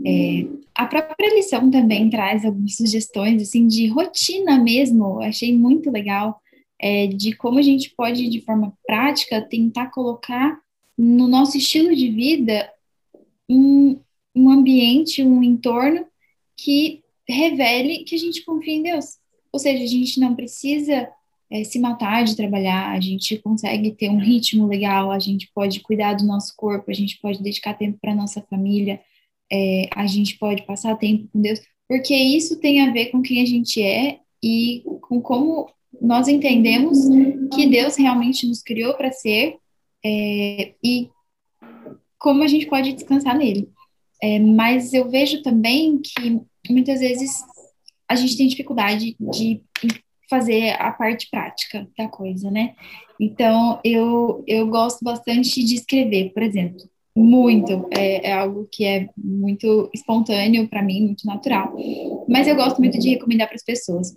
É, 0.06 0.46
a 0.74 0.86
própria 0.86 1.34
lição 1.34 1.70
também 1.70 2.10
traz 2.10 2.44
algumas 2.44 2.76
sugestões 2.76 3.40
assim 3.40 3.66
de 3.66 3.86
rotina 3.86 4.62
mesmo. 4.62 5.18
Achei 5.22 5.56
muito 5.56 5.90
legal 5.90 6.38
é, 6.78 7.06
de 7.06 7.32
como 7.32 7.58
a 7.58 7.62
gente 7.62 7.88
pode 7.96 8.28
de 8.28 8.42
forma 8.42 8.76
prática 8.86 9.40
tentar 9.40 9.86
colocar 9.86 10.60
no 10.96 11.26
nosso 11.26 11.56
estilo 11.56 11.96
de 11.96 12.10
vida 12.10 12.70
um, 13.48 13.98
um 14.36 14.50
ambiente, 14.50 15.22
um 15.22 15.42
entorno 15.42 16.04
que 16.54 17.02
revele 17.26 18.04
que 18.04 18.14
a 18.14 18.18
gente 18.18 18.44
confia 18.44 18.74
em 18.74 18.82
Deus. 18.82 19.16
Ou 19.50 19.58
seja, 19.58 19.82
a 19.82 19.86
gente 19.86 20.20
não 20.20 20.34
precisa 20.34 21.08
é, 21.50 21.64
se 21.64 21.78
matar 21.78 22.24
de 22.24 22.36
trabalhar, 22.36 22.92
a 22.92 23.00
gente 23.00 23.36
consegue 23.38 23.90
ter 23.90 24.08
um 24.08 24.18
ritmo 24.18 24.66
legal, 24.66 25.10
a 25.10 25.18
gente 25.18 25.50
pode 25.52 25.80
cuidar 25.80 26.14
do 26.14 26.24
nosso 26.24 26.54
corpo, 26.56 26.90
a 26.90 26.94
gente 26.94 27.18
pode 27.20 27.42
dedicar 27.42 27.74
tempo 27.74 27.98
para 28.00 28.14
nossa 28.14 28.40
família, 28.42 29.00
é, 29.52 29.88
a 29.94 30.06
gente 30.06 30.38
pode 30.38 30.62
passar 30.62 30.96
tempo 30.96 31.28
com 31.32 31.40
Deus, 31.40 31.60
porque 31.88 32.14
isso 32.14 32.60
tem 32.60 32.80
a 32.82 32.92
ver 32.92 33.06
com 33.06 33.20
quem 33.20 33.42
a 33.42 33.46
gente 33.46 33.82
é 33.82 34.20
e 34.42 34.84
com 35.02 35.20
como 35.20 35.68
nós 36.00 36.28
entendemos 36.28 36.96
que 37.52 37.66
Deus 37.66 37.96
realmente 37.96 38.46
nos 38.46 38.62
criou 38.62 38.94
para 38.94 39.10
ser 39.10 39.56
é, 40.04 40.74
e 40.82 41.10
como 42.16 42.44
a 42.44 42.46
gente 42.46 42.66
pode 42.66 42.92
descansar 42.92 43.36
nele. 43.36 43.68
É, 44.22 44.38
mas 44.38 44.92
eu 44.92 45.10
vejo 45.10 45.42
também 45.42 45.98
que 45.98 46.40
muitas 46.70 47.00
vezes 47.00 47.42
a 48.08 48.14
gente 48.14 48.36
tem 48.36 48.46
dificuldade 48.46 49.16
de 49.18 49.62
fazer 50.30 50.70
a 50.80 50.92
parte 50.92 51.28
prática 51.28 51.86
da 51.98 52.08
coisa, 52.08 52.50
né? 52.50 52.74
Então, 53.20 53.80
eu, 53.84 54.42
eu 54.46 54.66
gosto 54.68 55.04
bastante 55.04 55.62
de 55.62 55.74
escrever, 55.74 56.32
por 56.32 56.42
exemplo. 56.42 56.88
Muito. 57.14 57.88
É, 57.90 58.28
é 58.28 58.32
algo 58.32 58.68
que 58.70 58.84
é 58.84 59.08
muito 59.16 59.90
espontâneo 59.92 60.68
para 60.68 60.82
mim, 60.82 61.06
muito 61.06 61.26
natural. 61.26 61.76
Mas 62.28 62.46
eu 62.46 62.54
gosto 62.54 62.78
muito 62.78 62.98
de 62.98 63.10
recomendar 63.10 63.48
para 63.48 63.56
as 63.56 63.64
pessoas. 63.64 64.14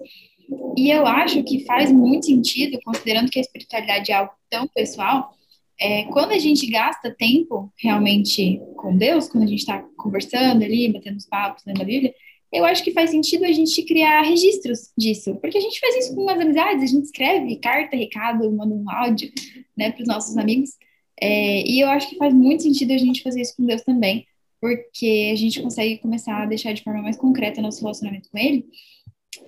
E 0.77 0.91
eu 0.91 1.05
acho 1.05 1.43
que 1.43 1.65
faz 1.65 1.91
muito 1.91 2.27
sentido, 2.27 2.79
considerando 2.85 3.29
que 3.29 3.39
a 3.39 3.41
espiritualidade 3.41 4.11
é 4.11 4.15
algo 4.15 4.31
tão 4.49 4.67
pessoal, 4.67 5.33
é, 5.79 6.03
quando 6.05 6.31
a 6.31 6.39
gente 6.39 6.65
gasta 6.67 7.13
tempo 7.13 7.73
realmente 7.77 8.61
com 8.77 8.95
Deus, 8.95 9.27
quando 9.27 9.45
a 9.45 9.47
gente 9.47 9.59
está 9.59 9.83
conversando 9.97 10.63
ali, 10.63 10.91
batendo 10.91 11.17
os 11.17 11.25
papos, 11.25 11.63
lendo 11.65 11.81
a 11.81 11.85
Bíblia, 11.85 12.13
eu 12.53 12.63
acho 12.65 12.83
que 12.83 12.91
faz 12.91 13.09
sentido 13.09 13.45
a 13.45 13.51
gente 13.51 13.81
criar 13.83 14.21
registros 14.21 14.91
disso, 14.97 15.35
porque 15.41 15.57
a 15.57 15.61
gente 15.61 15.79
faz 15.79 15.95
isso 15.97 16.15
com 16.15 16.29
as 16.29 16.39
amizades, 16.39 16.83
a 16.83 16.95
gente 16.95 17.05
escreve 17.05 17.55
carta, 17.57 17.97
recado, 17.97 18.51
manda 18.51 18.73
um 18.73 18.89
áudio, 18.89 19.31
né, 19.75 19.91
para 19.91 20.01
os 20.01 20.07
nossos 20.07 20.37
amigos, 20.37 20.71
é, 21.19 21.67
e 21.67 21.79
eu 21.79 21.89
acho 21.89 22.09
que 22.09 22.15
faz 22.15 22.33
muito 22.33 22.63
sentido 22.63 22.91
a 22.91 22.97
gente 22.97 23.23
fazer 23.23 23.41
isso 23.41 23.55
com 23.55 23.65
Deus 23.65 23.81
também, 23.81 24.25
porque 24.61 25.29
a 25.31 25.35
gente 25.35 25.61
consegue 25.61 25.97
começar 25.97 26.43
a 26.43 26.45
deixar 26.45 26.73
de 26.73 26.83
forma 26.83 27.01
mais 27.01 27.17
concreta 27.17 27.61
nosso 27.61 27.81
relacionamento 27.81 28.29
com 28.29 28.37
Ele 28.37 28.65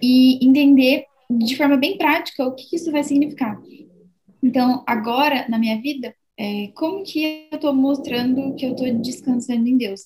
e 0.02 0.46
entender 0.46 1.06
de 1.30 1.56
forma 1.56 1.78
bem 1.78 1.98
prática 1.98 2.46
o 2.46 2.54
que, 2.54 2.76
isso 2.76 2.92
vai 2.92 3.04
significar. 3.04 3.60
Então, 4.44 4.84
agora, 4.86 5.48
na 5.50 5.58
minha 5.58 5.82
vida, 5.82 6.14
é, 6.38 6.68
como 6.76 7.04
que 7.04 7.48
eu 7.52 7.56
estou 7.56 7.74
mostrando 7.74 8.56
que 8.56 8.66
eu 8.66 8.72
estou 8.72 8.94
descansando 8.96 9.68
em 9.68 9.78
Deus? 9.78 10.02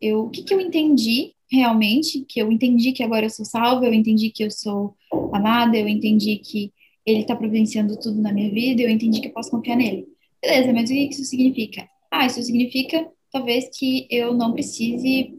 Eu, 0.00 0.24
o 0.24 0.30
que, 0.30 0.42
que 0.42 0.52
eu 0.52 0.60
entendi 0.60 1.35
realmente, 1.50 2.24
que 2.28 2.40
eu 2.40 2.50
entendi 2.50 2.92
que 2.92 3.02
agora 3.02 3.26
eu 3.26 3.30
sou 3.30 3.44
salva, 3.44 3.86
eu 3.86 3.94
entendi 3.94 4.30
que 4.30 4.44
eu 4.44 4.50
sou 4.50 4.94
amada, 5.32 5.76
eu 5.76 5.88
entendi 5.88 6.36
que 6.36 6.72
Ele 7.04 7.20
está 7.20 7.36
providenciando 7.36 7.98
tudo 7.98 8.20
na 8.20 8.32
minha 8.32 8.50
vida, 8.50 8.82
eu 8.82 8.90
entendi 8.90 9.20
que 9.20 9.28
eu 9.28 9.32
posso 9.32 9.50
confiar 9.50 9.76
nele. 9.76 10.06
Beleza, 10.42 10.72
mas 10.72 10.90
o 10.90 10.92
que 10.92 11.08
isso 11.10 11.24
significa? 11.24 11.88
Ah, 12.10 12.26
isso 12.26 12.42
significa 12.42 13.08
talvez 13.32 13.68
que 13.76 14.06
eu 14.10 14.32
não 14.32 14.52
precise, 14.52 15.34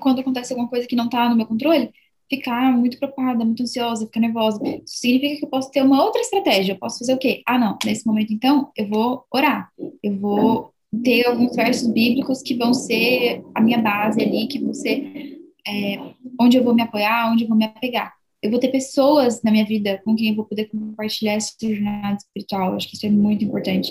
quando 0.00 0.20
acontece 0.20 0.52
alguma 0.52 0.68
coisa 0.68 0.86
que 0.86 0.96
não 0.96 1.06
está 1.06 1.28
no 1.28 1.36
meu 1.36 1.46
controle, 1.46 1.90
ficar 2.28 2.76
muito 2.76 2.98
preocupada, 2.98 3.44
muito 3.44 3.62
ansiosa, 3.62 4.06
ficar 4.06 4.20
nervosa. 4.20 4.60
Isso 4.64 4.98
significa 4.98 5.38
que 5.38 5.44
eu 5.44 5.48
posso 5.48 5.70
ter 5.70 5.82
uma 5.82 6.02
outra 6.04 6.20
estratégia. 6.20 6.72
Eu 6.72 6.78
posso 6.78 6.98
fazer 6.98 7.14
o 7.14 7.18
quê? 7.18 7.42
Ah, 7.46 7.58
não, 7.58 7.78
nesse 7.84 8.06
momento 8.06 8.32
então, 8.32 8.70
eu 8.76 8.88
vou 8.88 9.24
orar. 9.32 9.70
Eu 10.02 10.18
vou 10.18 10.73
ter 11.02 11.26
alguns 11.26 11.56
versos 11.56 11.88
bíblicos 11.88 12.42
que 12.42 12.54
vão 12.54 12.74
ser 12.74 13.42
a 13.54 13.60
minha 13.60 13.78
base 13.78 14.22
ali, 14.22 14.46
que 14.46 14.58
vão 14.58 14.74
ser 14.74 15.40
é, 15.66 15.98
onde 16.40 16.56
eu 16.56 16.64
vou 16.64 16.74
me 16.74 16.82
apoiar, 16.82 17.32
onde 17.32 17.44
eu 17.44 17.48
vou 17.48 17.56
me 17.56 17.64
apegar. 17.64 18.12
Eu 18.42 18.50
vou 18.50 18.60
ter 18.60 18.68
pessoas 18.68 19.42
na 19.42 19.50
minha 19.50 19.64
vida 19.64 20.00
com 20.04 20.14
quem 20.14 20.28
eu 20.28 20.34
vou 20.34 20.44
poder 20.44 20.66
compartilhar 20.66 21.32
essa 21.32 21.54
jornada 21.60 22.18
espiritual. 22.18 22.74
Acho 22.74 22.88
que 22.88 22.96
isso 22.96 23.06
é 23.06 23.10
muito 23.10 23.42
importante. 23.42 23.90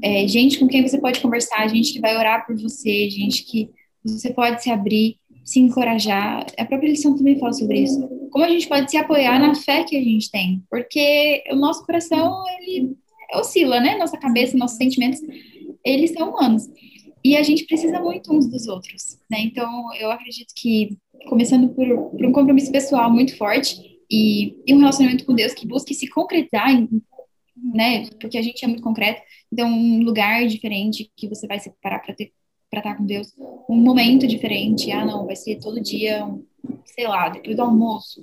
É, 0.00 0.26
gente 0.28 0.58
com 0.58 0.68
quem 0.68 0.86
você 0.86 0.98
pode 0.98 1.20
conversar, 1.20 1.68
gente 1.68 1.92
que 1.92 2.00
vai 2.00 2.16
orar 2.16 2.46
por 2.46 2.56
você, 2.56 3.10
gente 3.10 3.44
que 3.44 3.68
você 4.04 4.32
pode 4.32 4.62
se 4.62 4.70
abrir 4.70 5.18
se 5.48 5.60
encorajar. 5.60 6.46
A 6.58 6.64
própria 6.66 6.90
lição 6.90 7.16
também 7.16 7.38
fala 7.38 7.54
sobre 7.54 7.80
isso. 7.80 8.06
Como 8.30 8.44
a 8.44 8.50
gente 8.50 8.68
pode 8.68 8.90
se 8.90 8.98
apoiar 8.98 9.38
na 9.40 9.54
fé 9.54 9.82
que 9.82 9.96
a 9.96 10.02
gente 10.02 10.30
tem? 10.30 10.62
Porque 10.68 11.42
o 11.50 11.56
nosso 11.56 11.86
coração, 11.86 12.44
ele 12.60 12.94
oscila, 13.34 13.80
né? 13.80 13.96
Nossa 13.96 14.18
cabeça, 14.18 14.58
nossos 14.58 14.76
sentimentos, 14.76 15.20
eles 15.84 16.12
são 16.12 16.30
humanos. 16.30 16.68
E 17.24 17.36
a 17.36 17.42
gente 17.42 17.66
precisa 17.66 18.00
muito 18.00 18.32
uns 18.32 18.48
dos 18.48 18.66
outros, 18.68 19.18
né? 19.30 19.40
Então, 19.40 19.92
eu 19.94 20.10
acredito 20.10 20.52
que, 20.54 20.96
começando 21.28 21.68
por, 21.70 21.86
por 22.10 22.24
um 22.24 22.32
compromisso 22.32 22.70
pessoal 22.70 23.10
muito 23.10 23.36
forte 23.36 24.00
e, 24.10 24.56
e, 24.66 24.74
um 24.74 24.78
relacionamento 24.78 25.24
com 25.24 25.34
Deus 25.34 25.52
que 25.52 25.66
busque 25.66 25.94
se 25.94 26.08
concretizar, 26.08 26.68
né? 27.74 28.08
Porque 28.20 28.38
a 28.38 28.42
gente 28.42 28.64
é 28.64 28.68
muito 28.68 28.82
concreto. 28.82 29.20
Então, 29.52 29.68
um 29.68 30.02
lugar 30.02 30.46
diferente 30.46 31.10
que 31.16 31.28
você 31.28 31.46
vai 31.46 31.58
se 31.58 31.70
preparar 31.70 32.02
para 32.02 32.14
ter 32.14 32.32
para 32.70 32.80
estar 32.80 32.96
com 32.96 33.06
Deus, 33.06 33.32
um 33.68 33.76
momento 33.76 34.26
diferente. 34.26 34.92
Ah, 34.92 35.04
não, 35.04 35.26
vai 35.26 35.36
ser 35.36 35.58
todo 35.58 35.80
dia, 35.80 36.28
sei 36.84 37.06
lá, 37.06 37.28
depois 37.28 37.56
do 37.56 37.62
almoço. 37.62 38.22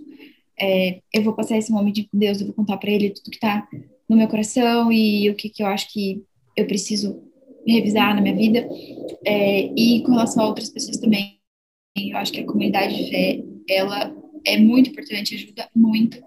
É, 0.59 1.01
eu 1.12 1.24
vou 1.24 1.33
passar 1.33 1.57
esse 1.57 1.71
momento 1.71 2.07
com 2.09 2.17
Deus, 2.17 2.39
eu 2.39 2.47
vou 2.47 2.55
contar 2.55 2.77
para 2.77 2.91
Ele 2.91 3.09
tudo 3.09 3.31
que 3.31 3.38
está 3.38 3.67
no 4.07 4.15
meu 4.15 4.27
coração 4.27 4.91
e 4.91 5.29
o 5.29 5.35
que, 5.35 5.50
que 5.50 5.63
eu 5.63 5.67
acho 5.67 5.91
que 5.91 6.24
eu 6.55 6.65
preciso 6.67 7.24
revisar 7.67 8.15
na 8.15 8.22
minha 8.22 8.36
vida. 8.36 8.67
É, 9.25 9.72
e 9.75 10.01
com 10.03 10.12
relação 10.12 10.43
a 10.43 10.48
outras 10.48 10.69
pessoas 10.69 10.98
também, 10.98 11.39
eu 11.95 12.17
acho 12.17 12.31
que 12.31 12.41
a 12.41 12.45
comunidade 12.45 12.95
de 12.95 13.10
fé, 13.10 13.43
ela 13.69 14.13
é 14.45 14.57
muito 14.57 14.89
importante, 14.89 15.36
ajuda 15.36 15.69
muito 15.75 16.22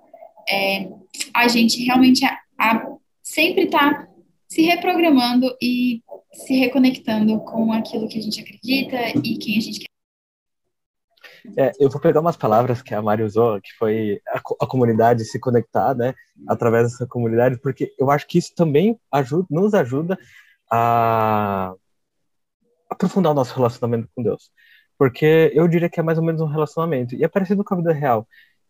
é, 0.48 0.88
a 1.34 1.46
gente 1.46 1.84
realmente 1.84 2.24
a, 2.24 2.38
a 2.58 2.96
sempre 3.22 3.64
estar 3.64 4.06
tá 4.06 4.08
se 4.48 4.62
reprogramando 4.62 5.54
e 5.60 6.02
se 6.32 6.54
reconectando 6.54 7.38
com 7.40 7.72
aquilo 7.72 8.08
que 8.08 8.18
a 8.18 8.22
gente 8.22 8.40
acredita 8.40 8.96
e 9.22 9.36
quem 9.36 9.58
a 9.58 9.60
gente 9.60 9.80
quer. 9.80 9.88
É, 11.56 11.72
eu 11.78 11.88
vou 11.88 12.00
pegar 12.00 12.20
umas 12.20 12.36
palavras 12.36 12.82
que 12.82 12.94
a 12.94 13.00
Mari 13.00 13.22
usou, 13.22 13.60
que 13.60 13.72
foi 13.78 14.20
a, 14.28 14.38
a, 14.38 14.66
comunidade 14.66 15.24
se 15.24 15.38
conectar, 15.38 15.94
né, 15.94 16.14
através 16.46 16.90
dessa 16.90 17.06
comunidade, 17.06 17.58
porque 17.60 17.94
eu 17.98 18.10
acho 18.10 18.26
que 18.26 18.38
isso 18.38 18.54
também 18.54 18.98
ajuda, 19.10 19.46
nos 19.50 19.72
ajuda 19.72 20.18
a 20.70 21.74
aprofundar 22.90 23.32
o 23.32 23.34
nosso 23.34 23.54
relacionamento 23.54 24.08
com 24.14 24.22
Deus. 24.22 24.50
Porque 24.98 25.52
eu 25.54 25.68
diria 25.68 25.88
que 25.88 26.00
é 26.00 26.02
mais 26.02 26.18
ou 26.18 26.24
menos 26.24 26.40
um 26.40 26.46
relacionamento, 26.46 27.14
e 27.14 27.24
é 27.24 27.28
parecido 27.28 27.64
com 27.64 27.74
a 27.74 27.76
vida 27.78 27.92
real. 27.92 28.26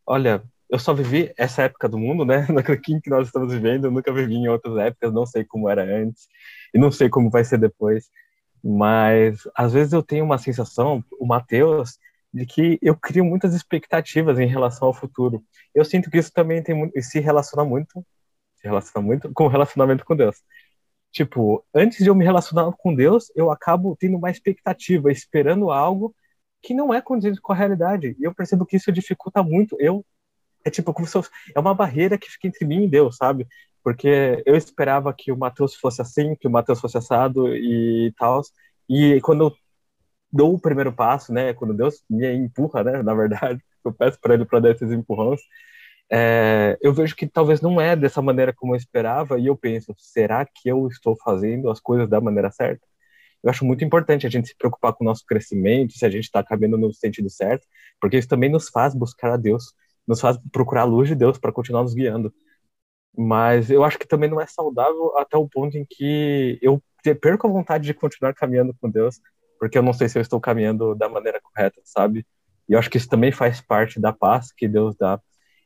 Olha, 0.06 0.42
eu 0.68 0.78
só 0.78 0.92
vivi 0.92 1.32
essa 1.36 1.62
época 1.62 1.88
do 1.88 1.98
mundo, 1.98 2.24
né? 2.24 2.46
Naquilo 2.52 3.00
que 3.00 3.10
nós 3.10 3.26
estamos 3.28 3.52
vivendo, 3.52 3.86
eu 3.86 3.90
nunca 3.90 4.12
vivi 4.12 4.34
em 4.34 4.48
outras 4.48 4.76
épocas, 4.76 5.12
não 5.12 5.26
sei 5.26 5.44
como 5.44 5.68
era 5.68 5.82
antes 5.82 6.28
e 6.74 6.78
não 6.78 6.90
sei 6.92 7.08
como 7.08 7.30
vai 7.30 7.44
ser 7.44 7.58
depois. 7.58 8.10
Mas 8.62 9.40
às 9.54 9.72
vezes 9.72 9.92
eu 9.92 10.02
tenho 10.02 10.24
uma 10.24 10.38
sensação, 10.38 11.02
o 11.18 11.26
Mateus, 11.26 11.98
de 12.32 12.44
que 12.44 12.78
eu 12.82 12.94
crio 12.96 13.24
muitas 13.24 13.54
expectativas 13.54 14.38
em 14.38 14.46
relação 14.46 14.88
ao 14.88 14.94
futuro. 14.94 15.42
Eu 15.74 15.84
sinto 15.84 16.10
que 16.10 16.18
isso 16.18 16.32
também 16.32 16.62
tem 16.62 16.90
se 17.00 17.20
relaciona 17.20 17.64
muito, 17.64 18.04
se 18.56 18.66
relaciona 18.66 19.06
muito 19.06 19.32
com 19.32 19.44
o 19.44 19.48
relacionamento 19.48 20.04
com 20.04 20.16
Deus. 20.16 20.36
Tipo, 21.12 21.64
antes 21.74 21.98
de 21.98 22.08
eu 22.08 22.14
me 22.14 22.24
relacionar 22.24 22.70
com 22.72 22.94
Deus, 22.94 23.32
eu 23.34 23.50
acabo 23.50 23.96
tendo 23.98 24.16
uma 24.16 24.30
expectativa, 24.30 25.10
esperando 25.10 25.70
algo 25.70 26.14
que 26.62 26.74
não 26.74 26.92
é 26.92 27.00
condizente 27.00 27.40
com 27.40 27.52
a 27.52 27.56
realidade. 27.56 28.16
E 28.18 28.24
eu 28.24 28.34
percebo 28.34 28.66
que 28.66 28.76
isso 28.76 28.92
dificulta 28.92 29.42
muito 29.42 29.76
eu 29.80 30.04
é 30.64 30.70
tipo 30.70 30.92
como 30.92 31.06
se 31.06 31.12
fosse, 31.12 31.30
é 31.54 31.60
uma 31.60 31.74
barreira 31.74 32.18
que 32.18 32.30
fica 32.30 32.46
entre 32.46 32.64
mim 32.66 32.84
e 32.84 32.88
Deus, 32.88 33.16
sabe? 33.16 33.46
Porque 33.82 34.42
eu 34.46 34.56
esperava 34.56 35.12
que 35.14 35.32
o 35.32 35.36
Matheus 35.36 35.74
fosse 35.74 36.02
assim, 36.02 36.34
que 36.36 36.46
o 36.46 36.50
Matheus 36.50 36.80
fosse 36.80 36.98
assado 36.98 37.54
e 37.56 38.12
tal. 38.18 38.42
E 38.88 39.20
quando 39.22 39.44
eu 39.44 39.56
dou 40.32 40.54
o 40.54 40.60
primeiro 40.60 40.92
passo, 40.92 41.32
né, 41.32 41.54
quando 41.54 41.74
Deus 41.74 42.02
me 42.08 42.26
empurra, 42.34 42.84
né, 42.84 43.02
na 43.02 43.14
verdade, 43.14 43.62
eu 43.84 43.92
peço 43.92 44.18
para 44.20 44.34
ele 44.34 44.44
para 44.44 44.60
dar 44.60 44.70
esses 44.72 44.90
empurrões, 44.90 45.40
é, 46.10 46.78
eu 46.80 46.92
vejo 46.92 47.14
que 47.16 47.26
talvez 47.26 47.60
não 47.60 47.80
é 47.80 47.94
dessa 47.96 48.22
maneira 48.22 48.52
como 48.52 48.74
eu 48.74 48.76
esperava 48.76 49.38
e 49.38 49.46
eu 49.46 49.56
penso, 49.56 49.94
será 49.98 50.44
que 50.44 50.68
eu 50.68 50.88
estou 50.88 51.16
fazendo 51.16 51.70
as 51.70 51.80
coisas 51.80 52.08
da 52.08 52.20
maneira 52.20 52.50
certa? 52.50 52.86
Eu 53.42 53.50
acho 53.50 53.64
muito 53.64 53.84
importante 53.84 54.26
a 54.26 54.30
gente 54.30 54.48
se 54.48 54.56
preocupar 54.56 54.92
com 54.94 55.04
o 55.04 55.06
nosso 55.06 55.24
crescimento, 55.26 55.92
se 55.92 56.04
a 56.04 56.10
gente 56.10 56.24
está 56.24 56.42
caminhando 56.42 56.78
no 56.78 56.92
sentido 56.92 57.30
certo, 57.30 57.66
porque 58.00 58.18
isso 58.18 58.28
também 58.28 58.50
nos 58.50 58.68
faz 58.68 58.94
buscar 58.94 59.32
a 59.32 59.36
Deus 59.36 59.72
nos 60.08 60.20
faz 60.20 60.38
procurar 60.50 60.82
a 60.82 60.84
luz 60.84 61.06
de 61.06 61.14
Deus 61.14 61.38
para 61.38 61.52
continuar 61.52 61.82
nos 61.82 61.92
guiando. 61.92 62.32
Mas 63.16 63.70
eu 63.70 63.84
acho 63.84 63.98
que 63.98 64.08
também 64.08 64.30
não 64.30 64.40
é 64.40 64.46
saudável 64.46 65.16
até 65.18 65.36
o 65.36 65.48
ponto 65.48 65.76
em 65.76 65.84
que 65.84 66.58
eu 66.62 66.82
perco 67.20 67.46
a 67.46 67.50
vontade 67.50 67.84
de 67.84 67.94
continuar 67.94 68.32
caminhando 68.34 68.74
com 68.80 68.88
Deus, 68.88 69.20
porque 69.58 69.76
eu 69.76 69.82
não 69.82 69.92
sei 69.92 70.08
se 70.08 70.18
eu 70.18 70.22
estou 70.22 70.40
caminhando 70.40 70.94
da 70.94 71.08
maneira 71.08 71.40
correta, 71.40 71.80
sabe? 71.84 72.26
E 72.68 72.72
eu 72.72 72.78
acho 72.78 72.88
que 72.90 72.96
isso 72.96 73.08
também 73.08 73.30
faz 73.30 73.60
parte 73.60 74.00
da 74.00 74.12
paz 74.12 74.50
que 74.52 74.66
Deus 74.66 74.96
dá. 74.96 75.20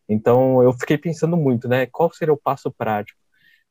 Então 0.09 0.63
eu 0.63 0.73
fiquei 0.73 0.99
pensando 0.99 1.37
muito, 1.37 1.69
né? 1.69 1.87
Qual 1.87 2.13
seria 2.13 2.35
o 2.35 2.37
passo 2.37 2.71
prático? 2.71 3.21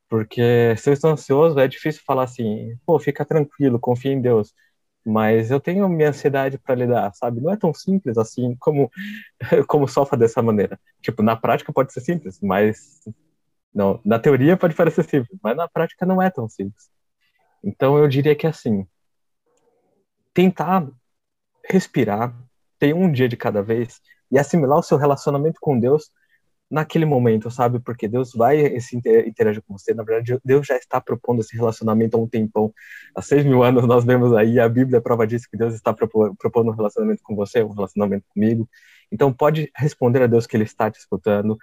Porque 0.10 0.76
se 0.78 0.90
eu 0.90 0.94
estou 0.94 1.12
ansioso, 1.12 1.60
é 1.60 1.68
difícil 1.68 2.02
falar 2.06 2.24
assim, 2.24 2.76
pô, 2.86 3.00
fica 3.00 3.26
tranquilo, 3.26 3.80
confia 3.80 4.12
em 4.14 4.22
Deus 4.22 4.54
mas 5.06 5.50
eu 5.52 5.60
tenho 5.60 5.88
minha 5.90 6.10
ansiedade 6.10 6.58
para 6.58 6.76
lidar, 6.76 7.12
sabe? 7.14 7.42
Não 7.42 7.52
é 7.52 7.58
tão 7.58 7.74
simples 7.74 8.18
assim 8.18 8.56
como 8.60 8.92
como 9.68 9.88
sofre 9.88 10.18
dessa 10.18 10.42
maneira. 10.42 10.80
Tipo, 11.02 11.24
na 11.24 11.36
prática 11.36 11.74
pode 11.74 11.92
ser 11.94 12.02
simples, 12.02 12.40
mas 12.42 13.02
não, 13.74 14.00
na 14.06 14.20
teoria 14.20 14.58
pode 14.58 14.76
parecer 14.76 15.04
simples, 15.04 15.40
mas 15.42 15.56
na 15.58 15.68
prática 15.68 16.06
não 16.06 16.22
é 16.22 16.30
tão 16.30 16.48
simples. 16.50 16.90
Então 17.64 17.98
eu 17.98 18.08
diria 18.08 18.36
que 18.36 18.48
assim, 18.48 18.88
tentar 20.34 20.88
respirar, 21.70 22.36
ter 22.80 22.94
um 22.94 23.12
dia 23.12 23.30
de 23.30 23.38
cada 23.38 23.62
vez 23.62 24.02
e 24.32 24.40
assimilar 24.40 24.80
o 24.80 24.84
seu 24.84 24.98
relacionamento 24.98 25.60
com 25.62 25.80
Deus 25.80 26.12
naquele 26.72 27.06
momento, 27.06 27.52
sabe? 27.52 27.80
Porque 27.80 28.08
Deus 28.08 28.32
vai 28.34 28.80
se 28.80 28.96
interagir 28.96 29.62
com 29.64 29.78
você. 29.78 29.94
Na 29.94 30.04
verdade, 30.04 30.40
Deus 30.44 30.66
já 30.66 30.78
está 30.78 31.02
propondo 31.02 31.42
esse 31.42 31.56
relacionamento 31.56 32.16
há 32.18 32.22
um 32.22 32.28
tempão. 32.28 32.74
Há 33.14 33.22
seis 33.22 33.46
mil 33.46 33.62
anos 33.62 33.86
nós 33.86 34.06
vemos 34.06 34.34
aí, 34.34 34.60
a 34.60 34.70
Bíblia 34.70 35.00
é 35.00 35.02
prova 35.02 35.28
disso, 35.28 35.48
que 35.52 35.58
Deus 35.58 35.74
está 35.74 35.94
propondo 35.94 36.70
um 36.72 36.76
relacionamento 36.76 37.22
com 37.24 37.36
você, 37.36 37.62
um 37.62 37.74
relacionamento 37.74 38.26
comigo. 38.34 38.70
Então, 39.12 39.34
pode 39.34 39.70
responder 39.76 40.24
a 40.24 40.28
Deus 40.28 40.48
que 40.48 40.56
Ele 40.56 40.64
está 40.64 40.90
te 40.90 40.98
escutando. 41.00 41.58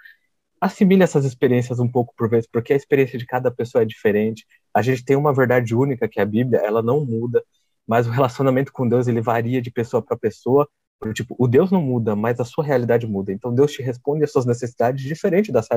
Assimile 0.61 1.03
essas 1.03 1.25
experiências 1.25 1.79
um 1.79 1.87
pouco 1.89 2.13
por 2.15 2.29
vez, 2.29 2.45
porque 2.45 2.73
a 2.73 2.75
experiência 2.75 3.17
de 3.17 3.25
cada 3.25 3.49
pessoa 3.49 3.81
é 3.81 3.85
diferente. 3.85 4.45
A 4.73 4.81
gente 4.81 5.03
tem 5.03 5.15
uma 5.15 5.33
verdade 5.33 5.73
única, 5.73 6.07
que 6.07 6.19
é 6.19 6.23
a 6.23 6.25
Bíblia, 6.25 6.59
ela 6.59 6.83
não 6.83 7.03
muda, 7.05 7.43
mas 7.87 8.05
o 8.07 8.11
relacionamento 8.11 8.71
com 8.71 8.87
Deus, 8.87 9.07
ele 9.07 9.21
varia 9.21 9.61
de 9.61 9.71
pessoa 9.71 10.03
para 10.03 10.15
pessoa, 10.17 10.69
Tipo, 11.13 11.35
o 11.39 11.47
Deus 11.47 11.71
não 11.71 11.81
muda, 11.81 12.15
mas 12.15 12.39
a 12.39 12.45
sua 12.45 12.63
realidade 12.63 13.07
muda. 13.07 13.31
Então 13.31 13.53
Deus 13.55 13.71
te 13.71 13.81
responde 13.81 14.23
às 14.23 14.31
suas 14.31 14.45
necessidades 14.45 15.03
diferente 15.03 15.51
das, 15.51 15.67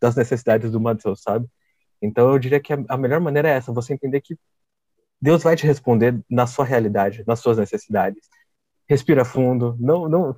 das 0.00 0.14
necessidades 0.14 0.70
do 0.70 0.80
Mateus, 0.80 1.22
sabe? 1.22 1.48
Então 2.02 2.30
eu 2.30 2.38
diria 2.38 2.60
que 2.60 2.72
a, 2.72 2.96
melhor 2.96 3.20
maneira 3.20 3.48
é 3.48 3.52
essa, 3.52 3.72
você 3.72 3.94
entender 3.94 4.20
que 4.20 4.36
Deus 5.20 5.42
vai 5.42 5.56
te 5.56 5.66
responder 5.66 6.22
na 6.30 6.46
sua 6.46 6.64
realidade, 6.64 7.24
nas 7.26 7.40
suas 7.40 7.58
necessidades. 7.58 8.28
Respira 8.88 9.24
fundo, 9.24 9.76
não, 9.80 10.08
não, 10.08 10.36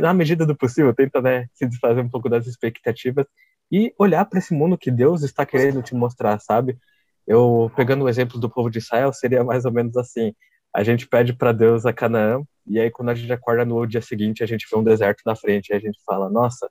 na 0.00 0.14
medida 0.14 0.46
do 0.46 0.56
possível, 0.56 0.94
tenta 0.94 1.20
né, 1.20 1.48
se 1.52 1.66
desfazer 1.66 2.00
um 2.00 2.08
pouco 2.08 2.28
das 2.28 2.46
expectativas 2.46 3.26
e 3.70 3.94
olhar 3.98 4.24
para 4.24 4.38
esse 4.38 4.54
mundo 4.54 4.78
que 4.78 4.90
Deus 4.90 5.22
está 5.22 5.44
querendo 5.44 5.82
te 5.82 5.94
mostrar, 5.94 6.38
sabe? 6.40 6.78
Eu 7.26 7.70
pegando 7.74 8.04
o 8.04 8.08
exemplo 8.08 8.38
do 8.38 8.48
povo 8.48 8.70
de 8.70 8.78
Israel, 8.78 9.12
seria 9.12 9.42
mais 9.42 9.64
ou 9.64 9.72
menos 9.72 9.96
assim: 9.96 10.34
a 10.76 10.84
gente 10.84 11.08
pede 11.08 11.32
para 11.32 11.52
Deus 11.52 11.86
a 11.86 11.92
Canaã, 11.92 12.42
e 12.66 12.78
aí 12.78 12.90
quando 12.90 13.08
a 13.08 13.14
gente 13.14 13.32
acorda 13.32 13.64
no 13.64 13.86
dia 13.86 14.02
seguinte, 14.02 14.44
a 14.44 14.46
gente 14.46 14.66
vê 14.70 14.76
um 14.76 14.84
deserto 14.84 15.22
na 15.24 15.34
frente, 15.34 15.70
e 15.70 15.74
a 15.74 15.78
gente 15.78 15.98
fala, 16.04 16.28
nossa, 16.28 16.70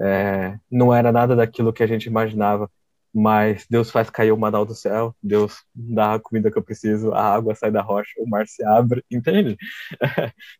é, 0.00 0.56
não 0.70 0.94
era 0.94 1.10
nada 1.10 1.34
daquilo 1.34 1.72
que 1.72 1.82
a 1.82 1.86
gente 1.86 2.06
imaginava, 2.06 2.70
mas 3.12 3.66
Deus 3.68 3.90
faz 3.90 4.08
cair 4.08 4.30
o 4.30 4.36
manal 4.36 4.64
do 4.64 4.72
céu, 4.72 5.16
Deus 5.20 5.64
dá 5.74 6.14
a 6.14 6.20
comida 6.20 6.48
que 6.48 6.56
eu 6.56 6.62
preciso, 6.62 7.12
a 7.12 7.34
água 7.34 7.56
sai 7.56 7.72
da 7.72 7.82
rocha, 7.82 8.12
o 8.18 8.28
mar 8.28 8.46
se 8.46 8.64
abre, 8.64 9.04
entende? 9.10 9.56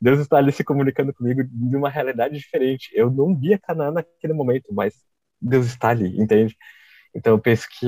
Deus 0.00 0.18
está 0.18 0.38
ali 0.38 0.50
se 0.50 0.64
comunicando 0.64 1.14
comigo 1.14 1.44
de 1.44 1.76
uma 1.76 1.88
realidade 1.88 2.36
diferente. 2.36 2.90
Eu 2.92 3.08
não 3.08 3.36
via 3.38 3.56
Canaã 3.56 3.92
naquele 3.92 4.32
momento, 4.32 4.74
mas 4.74 4.94
Deus 5.40 5.66
está 5.66 5.90
ali, 5.90 6.20
entende? 6.20 6.56
Então 7.14 7.34
eu 7.34 7.38
penso 7.38 7.68
que 7.70 7.86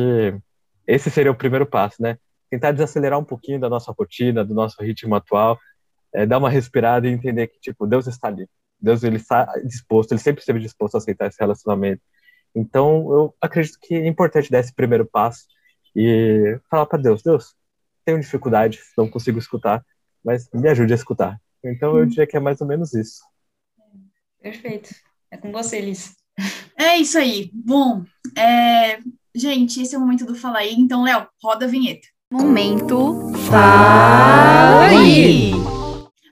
esse 0.87 1.11
seria 1.11 1.32
o 1.32 1.37
primeiro 1.37 1.66
passo, 1.66 2.00
né? 2.00 2.18
Tentar 2.52 2.73
desacelerar 2.73 3.18
um 3.18 3.25
pouquinho 3.25 3.59
da 3.59 3.66
nossa 3.66 3.90
rotina, 3.92 4.44
do 4.44 4.52
nosso 4.52 4.76
ritmo 4.82 5.14
atual, 5.14 5.59
é, 6.12 6.26
dar 6.26 6.37
uma 6.37 6.50
respirada 6.50 7.09
e 7.09 7.11
entender 7.11 7.47
que, 7.47 7.59
tipo, 7.59 7.87
Deus 7.87 8.06
está 8.06 8.28
ali. 8.28 8.47
Deus, 8.78 9.02
ele 9.02 9.16
está 9.16 9.47
disposto, 9.64 10.12
ele 10.12 10.21
sempre 10.21 10.40
esteve 10.40 10.61
disposto 10.61 10.94
a 10.94 10.99
aceitar 10.99 11.28
esse 11.28 11.40
relacionamento. 11.40 12.02
Então, 12.54 13.11
eu 13.11 13.35
acredito 13.40 13.78
que 13.80 13.94
é 13.94 14.06
importante 14.06 14.50
dar 14.50 14.61
esse 14.61 14.75
primeiro 14.75 15.06
passo 15.06 15.47
e 15.97 16.61
falar 16.71 16.85
para 16.85 17.00
Deus, 17.00 17.23
Deus, 17.23 17.54
tenho 18.04 18.21
dificuldade, 18.21 18.80
não 18.99 19.09
consigo 19.09 19.38
escutar, 19.38 19.82
mas 20.23 20.47
me 20.52 20.68
ajude 20.68 20.92
a 20.92 20.97
escutar. 20.97 21.40
Então, 21.64 21.97
eu 21.97 22.04
diria 22.04 22.26
que 22.26 22.37
é 22.37 22.40
mais 22.40 22.61
ou 22.61 22.66
menos 22.66 22.92
isso. 22.92 23.23
Perfeito. 24.42 24.94
É 25.30 25.38
com 25.38 25.50
você, 25.50 25.80
Liz. 25.80 26.14
É 26.76 26.99
isso 26.99 27.16
aí. 27.16 27.50
Bom, 27.54 28.04
é... 28.37 28.99
gente, 29.35 29.80
esse 29.80 29.94
é 29.94 29.99
o 29.99 30.02
momento 30.02 30.26
do 30.26 30.35
Fala 30.35 30.59
aí. 30.59 30.75
Então, 30.75 31.02
Léo, 31.02 31.26
roda 31.42 31.64
a 31.64 31.68
vinheta. 31.68 32.12
Momento 32.33 33.31
Fala 33.51 34.87
aí! 34.87 35.53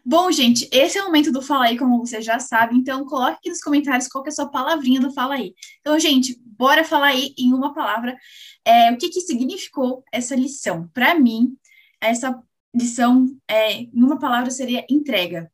Bom, 0.02 0.32
gente, 0.32 0.66
esse 0.72 0.96
é 0.96 1.02
o 1.02 1.04
momento 1.04 1.30
do 1.30 1.42
Fala 1.42 1.66
aí, 1.66 1.76
como 1.76 1.98
você 1.98 2.22
já 2.22 2.38
sabe, 2.38 2.74
então 2.74 3.04
coloque 3.04 3.34
aqui 3.34 3.50
nos 3.50 3.60
comentários 3.60 4.08
qual 4.08 4.24
é 4.24 4.28
a 4.28 4.32
sua 4.32 4.50
palavrinha 4.50 4.98
do 4.98 5.12
Fala 5.12 5.34
aí. 5.34 5.54
Então, 5.80 5.98
gente, 5.98 6.40
bora 6.42 6.84
falar 6.84 7.08
aí 7.08 7.34
em 7.36 7.52
uma 7.52 7.74
palavra. 7.74 8.16
É, 8.64 8.90
o 8.90 8.96
que, 8.96 9.10
que 9.10 9.20
significou 9.20 10.02
essa 10.10 10.34
lição? 10.34 10.88
Para 10.94 11.14
mim, 11.14 11.54
essa 12.00 12.42
lição, 12.74 13.26
é, 13.46 13.84
numa 13.92 14.18
palavra, 14.18 14.50
seria 14.50 14.86
entrega. 14.88 15.52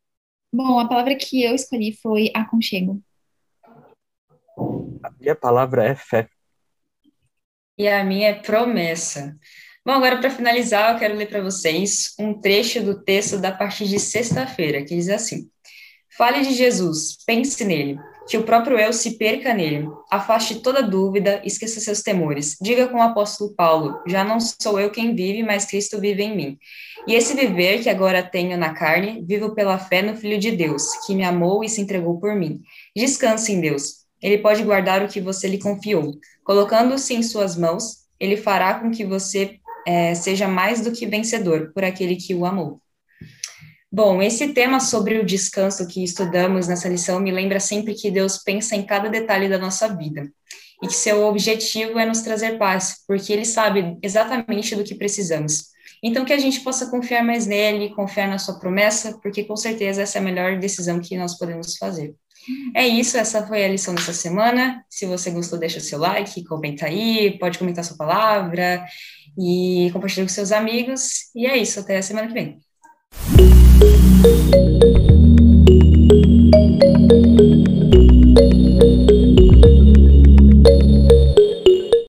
Bom, 0.51 0.79
a 0.79 0.87
palavra 0.87 1.13
que 1.13 1.43
eu 1.43 1.53
escolhi 1.55 1.91
foi 1.91 2.31
aconchego. 2.33 3.03
A 5.03 5.11
minha 5.19 5.35
palavra 5.35 5.83
é 5.85 5.93
fé. 5.93 6.29
E 7.77 7.85
a 7.85 8.01
minha 8.05 8.29
é 8.29 8.33
promessa. 8.33 9.37
Bom, 9.87 9.93
agora 9.93 10.17
para 10.17 10.29
finalizar, 10.29 10.91
eu 10.91 10.99
quero 10.99 11.15
ler 11.15 11.29
para 11.29 11.41
vocês 11.41 12.13
um 12.19 12.33
trecho 12.33 12.83
do 12.83 13.01
texto 13.05 13.37
da 13.37 13.53
partir 13.53 13.87
de 13.87 13.97
sexta-feira, 13.97 14.83
que 14.83 14.93
diz 14.93 15.07
assim: 15.07 15.49
Fale 16.17 16.41
de 16.41 16.53
Jesus, 16.53 17.15
pense 17.25 17.63
nele, 17.63 17.97
que 18.27 18.37
o 18.37 18.43
próprio 18.43 18.77
eu 18.77 18.91
se 18.91 19.17
perca 19.17 19.53
nele. 19.53 19.87
Afaste 20.11 20.55
toda 20.55 20.83
dúvida, 20.83 21.41
esqueça 21.45 21.79
seus 21.79 22.01
temores. 22.01 22.57
Diga 22.61 22.89
com 22.89 22.97
o 22.97 23.01
apóstolo 23.01 23.55
Paulo: 23.55 24.01
Já 24.05 24.25
não 24.25 24.41
sou 24.41 24.77
eu 24.77 24.91
quem 24.91 25.15
vive, 25.15 25.41
mas 25.41 25.63
Cristo 25.63 26.01
vive 26.01 26.21
em 26.21 26.35
mim. 26.35 26.57
E 27.07 27.15
esse 27.15 27.33
viver 27.33 27.81
que 27.81 27.89
agora 27.89 28.21
tenho 28.21 28.57
na 28.57 28.73
carne, 28.73 29.23
vivo 29.25 29.55
pela 29.55 29.79
fé 29.79 30.01
no 30.01 30.17
Filho 30.17 30.37
de 30.37 30.51
Deus, 30.51 30.83
que 31.05 31.15
me 31.15 31.23
amou 31.23 31.63
e 31.63 31.69
se 31.69 31.79
entregou 31.79 32.19
por 32.19 32.35
mim. 32.35 32.59
Descanse 32.93 33.53
em 33.53 33.61
Deus. 33.61 34.05
Ele 34.21 34.39
pode 34.39 34.63
guardar 34.63 35.01
o 35.01 35.07
que 35.07 35.21
você 35.21 35.47
lhe 35.47 35.59
confiou. 35.59 36.11
Colocando-se 36.43 37.13
em 37.13 37.23
suas 37.23 37.55
mãos, 37.55 38.05
ele 38.19 38.35
fará 38.35 38.73
com 38.73 38.91
que 38.91 39.05
você 39.05 39.61
é, 39.87 40.13
seja 40.13 40.49
mais 40.49 40.81
do 40.81 40.91
que 40.91 41.07
vencedor 41.07 41.71
por 41.73 41.81
aquele 41.85 42.17
que 42.17 42.35
o 42.35 42.45
amou. 42.45 42.81
Bom, 43.89 44.21
esse 44.21 44.49
tema 44.49 44.81
sobre 44.81 45.17
o 45.17 45.25
descanso 45.25 45.87
que 45.87 46.03
estudamos 46.03 46.67
nessa 46.67 46.89
lição 46.89 47.21
me 47.21 47.31
lembra 47.31 47.57
sempre 47.57 47.93
que 47.93 48.11
Deus 48.11 48.37
pensa 48.37 48.75
em 48.75 48.83
cada 48.85 49.07
detalhe 49.07 49.47
da 49.47 49.57
nossa 49.57 49.87
vida 49.95 50.29
e 50.83 50.87
que 50.87 50.93
seu 50.93 51.23
objetivo 51.23 51.97
é 51.97 52.05
nos 52.05 52.21
trazer 52.21 52.57
paz, 52.57 52.97
porque 53.07 53.31
Ele 53.31 53.45
sabe 53.45 53.97
exatamente 54.03 54.75
do 54.75 54.83
que 54.83 54.93
precisamos. 54.93 55.67
Então, 56.03 56.25
que 56.25 56.33
a 56.33 56.37
gente 56.37 56.59
possa 56.59 56.91
confiar 56.91 57.23
mais 57.23 57.47
nele, 57.47 57.95
confiar 57.95 58.27
na 58.27 58.37
sua 58.37 58.59
promessa, 58.59 59.17
porque 59.23 59.45
com 59.45 59.55
certeza 59.55 60.01
essa 60.01 60.17
é 60.17 60.21
a 60.21 60.23
melhor 60.23 60.59
decisão 60.59 60.99
que 60.99 61.17
nós 61.17 61.37
podemos 61.37 61.77
fazer. 61.77 62.13
É 62.75 62.87
isso, 62.87 63.17
essa 63.17 63.45
foi 63.45 63.63
a 63.65 63.67
lição 63.67 63.93
dessa 63.95 64.13
semana. 64.13 64.83
Se 64.89 65.05
você 65.05 65.31
gostou, 65.31 65.59
deixa 65.59 65.79
o 65.79 65.81
seu 65.81 65.99
like, 65.99 66.43
comenta 66.45 66.85
aí, 66.85 67.37
pode 67.39 67.57
comentar 67.57 67.83
sua 67.83 67.97
palavra 67.97 68.85
e 69.37 69.89
compartilha 69.93 70.25
com 70.25 70.29
seus 70.29 70.51
amigos. 70.51 71.31
E 71.35 71.45
é 71.45 71.57
isso, 71.57 71.79
até 71.79 71.97
a 71.97 72.01
semana 72.01 72.27
que 72.27 72.33
vem. 72.33 72.57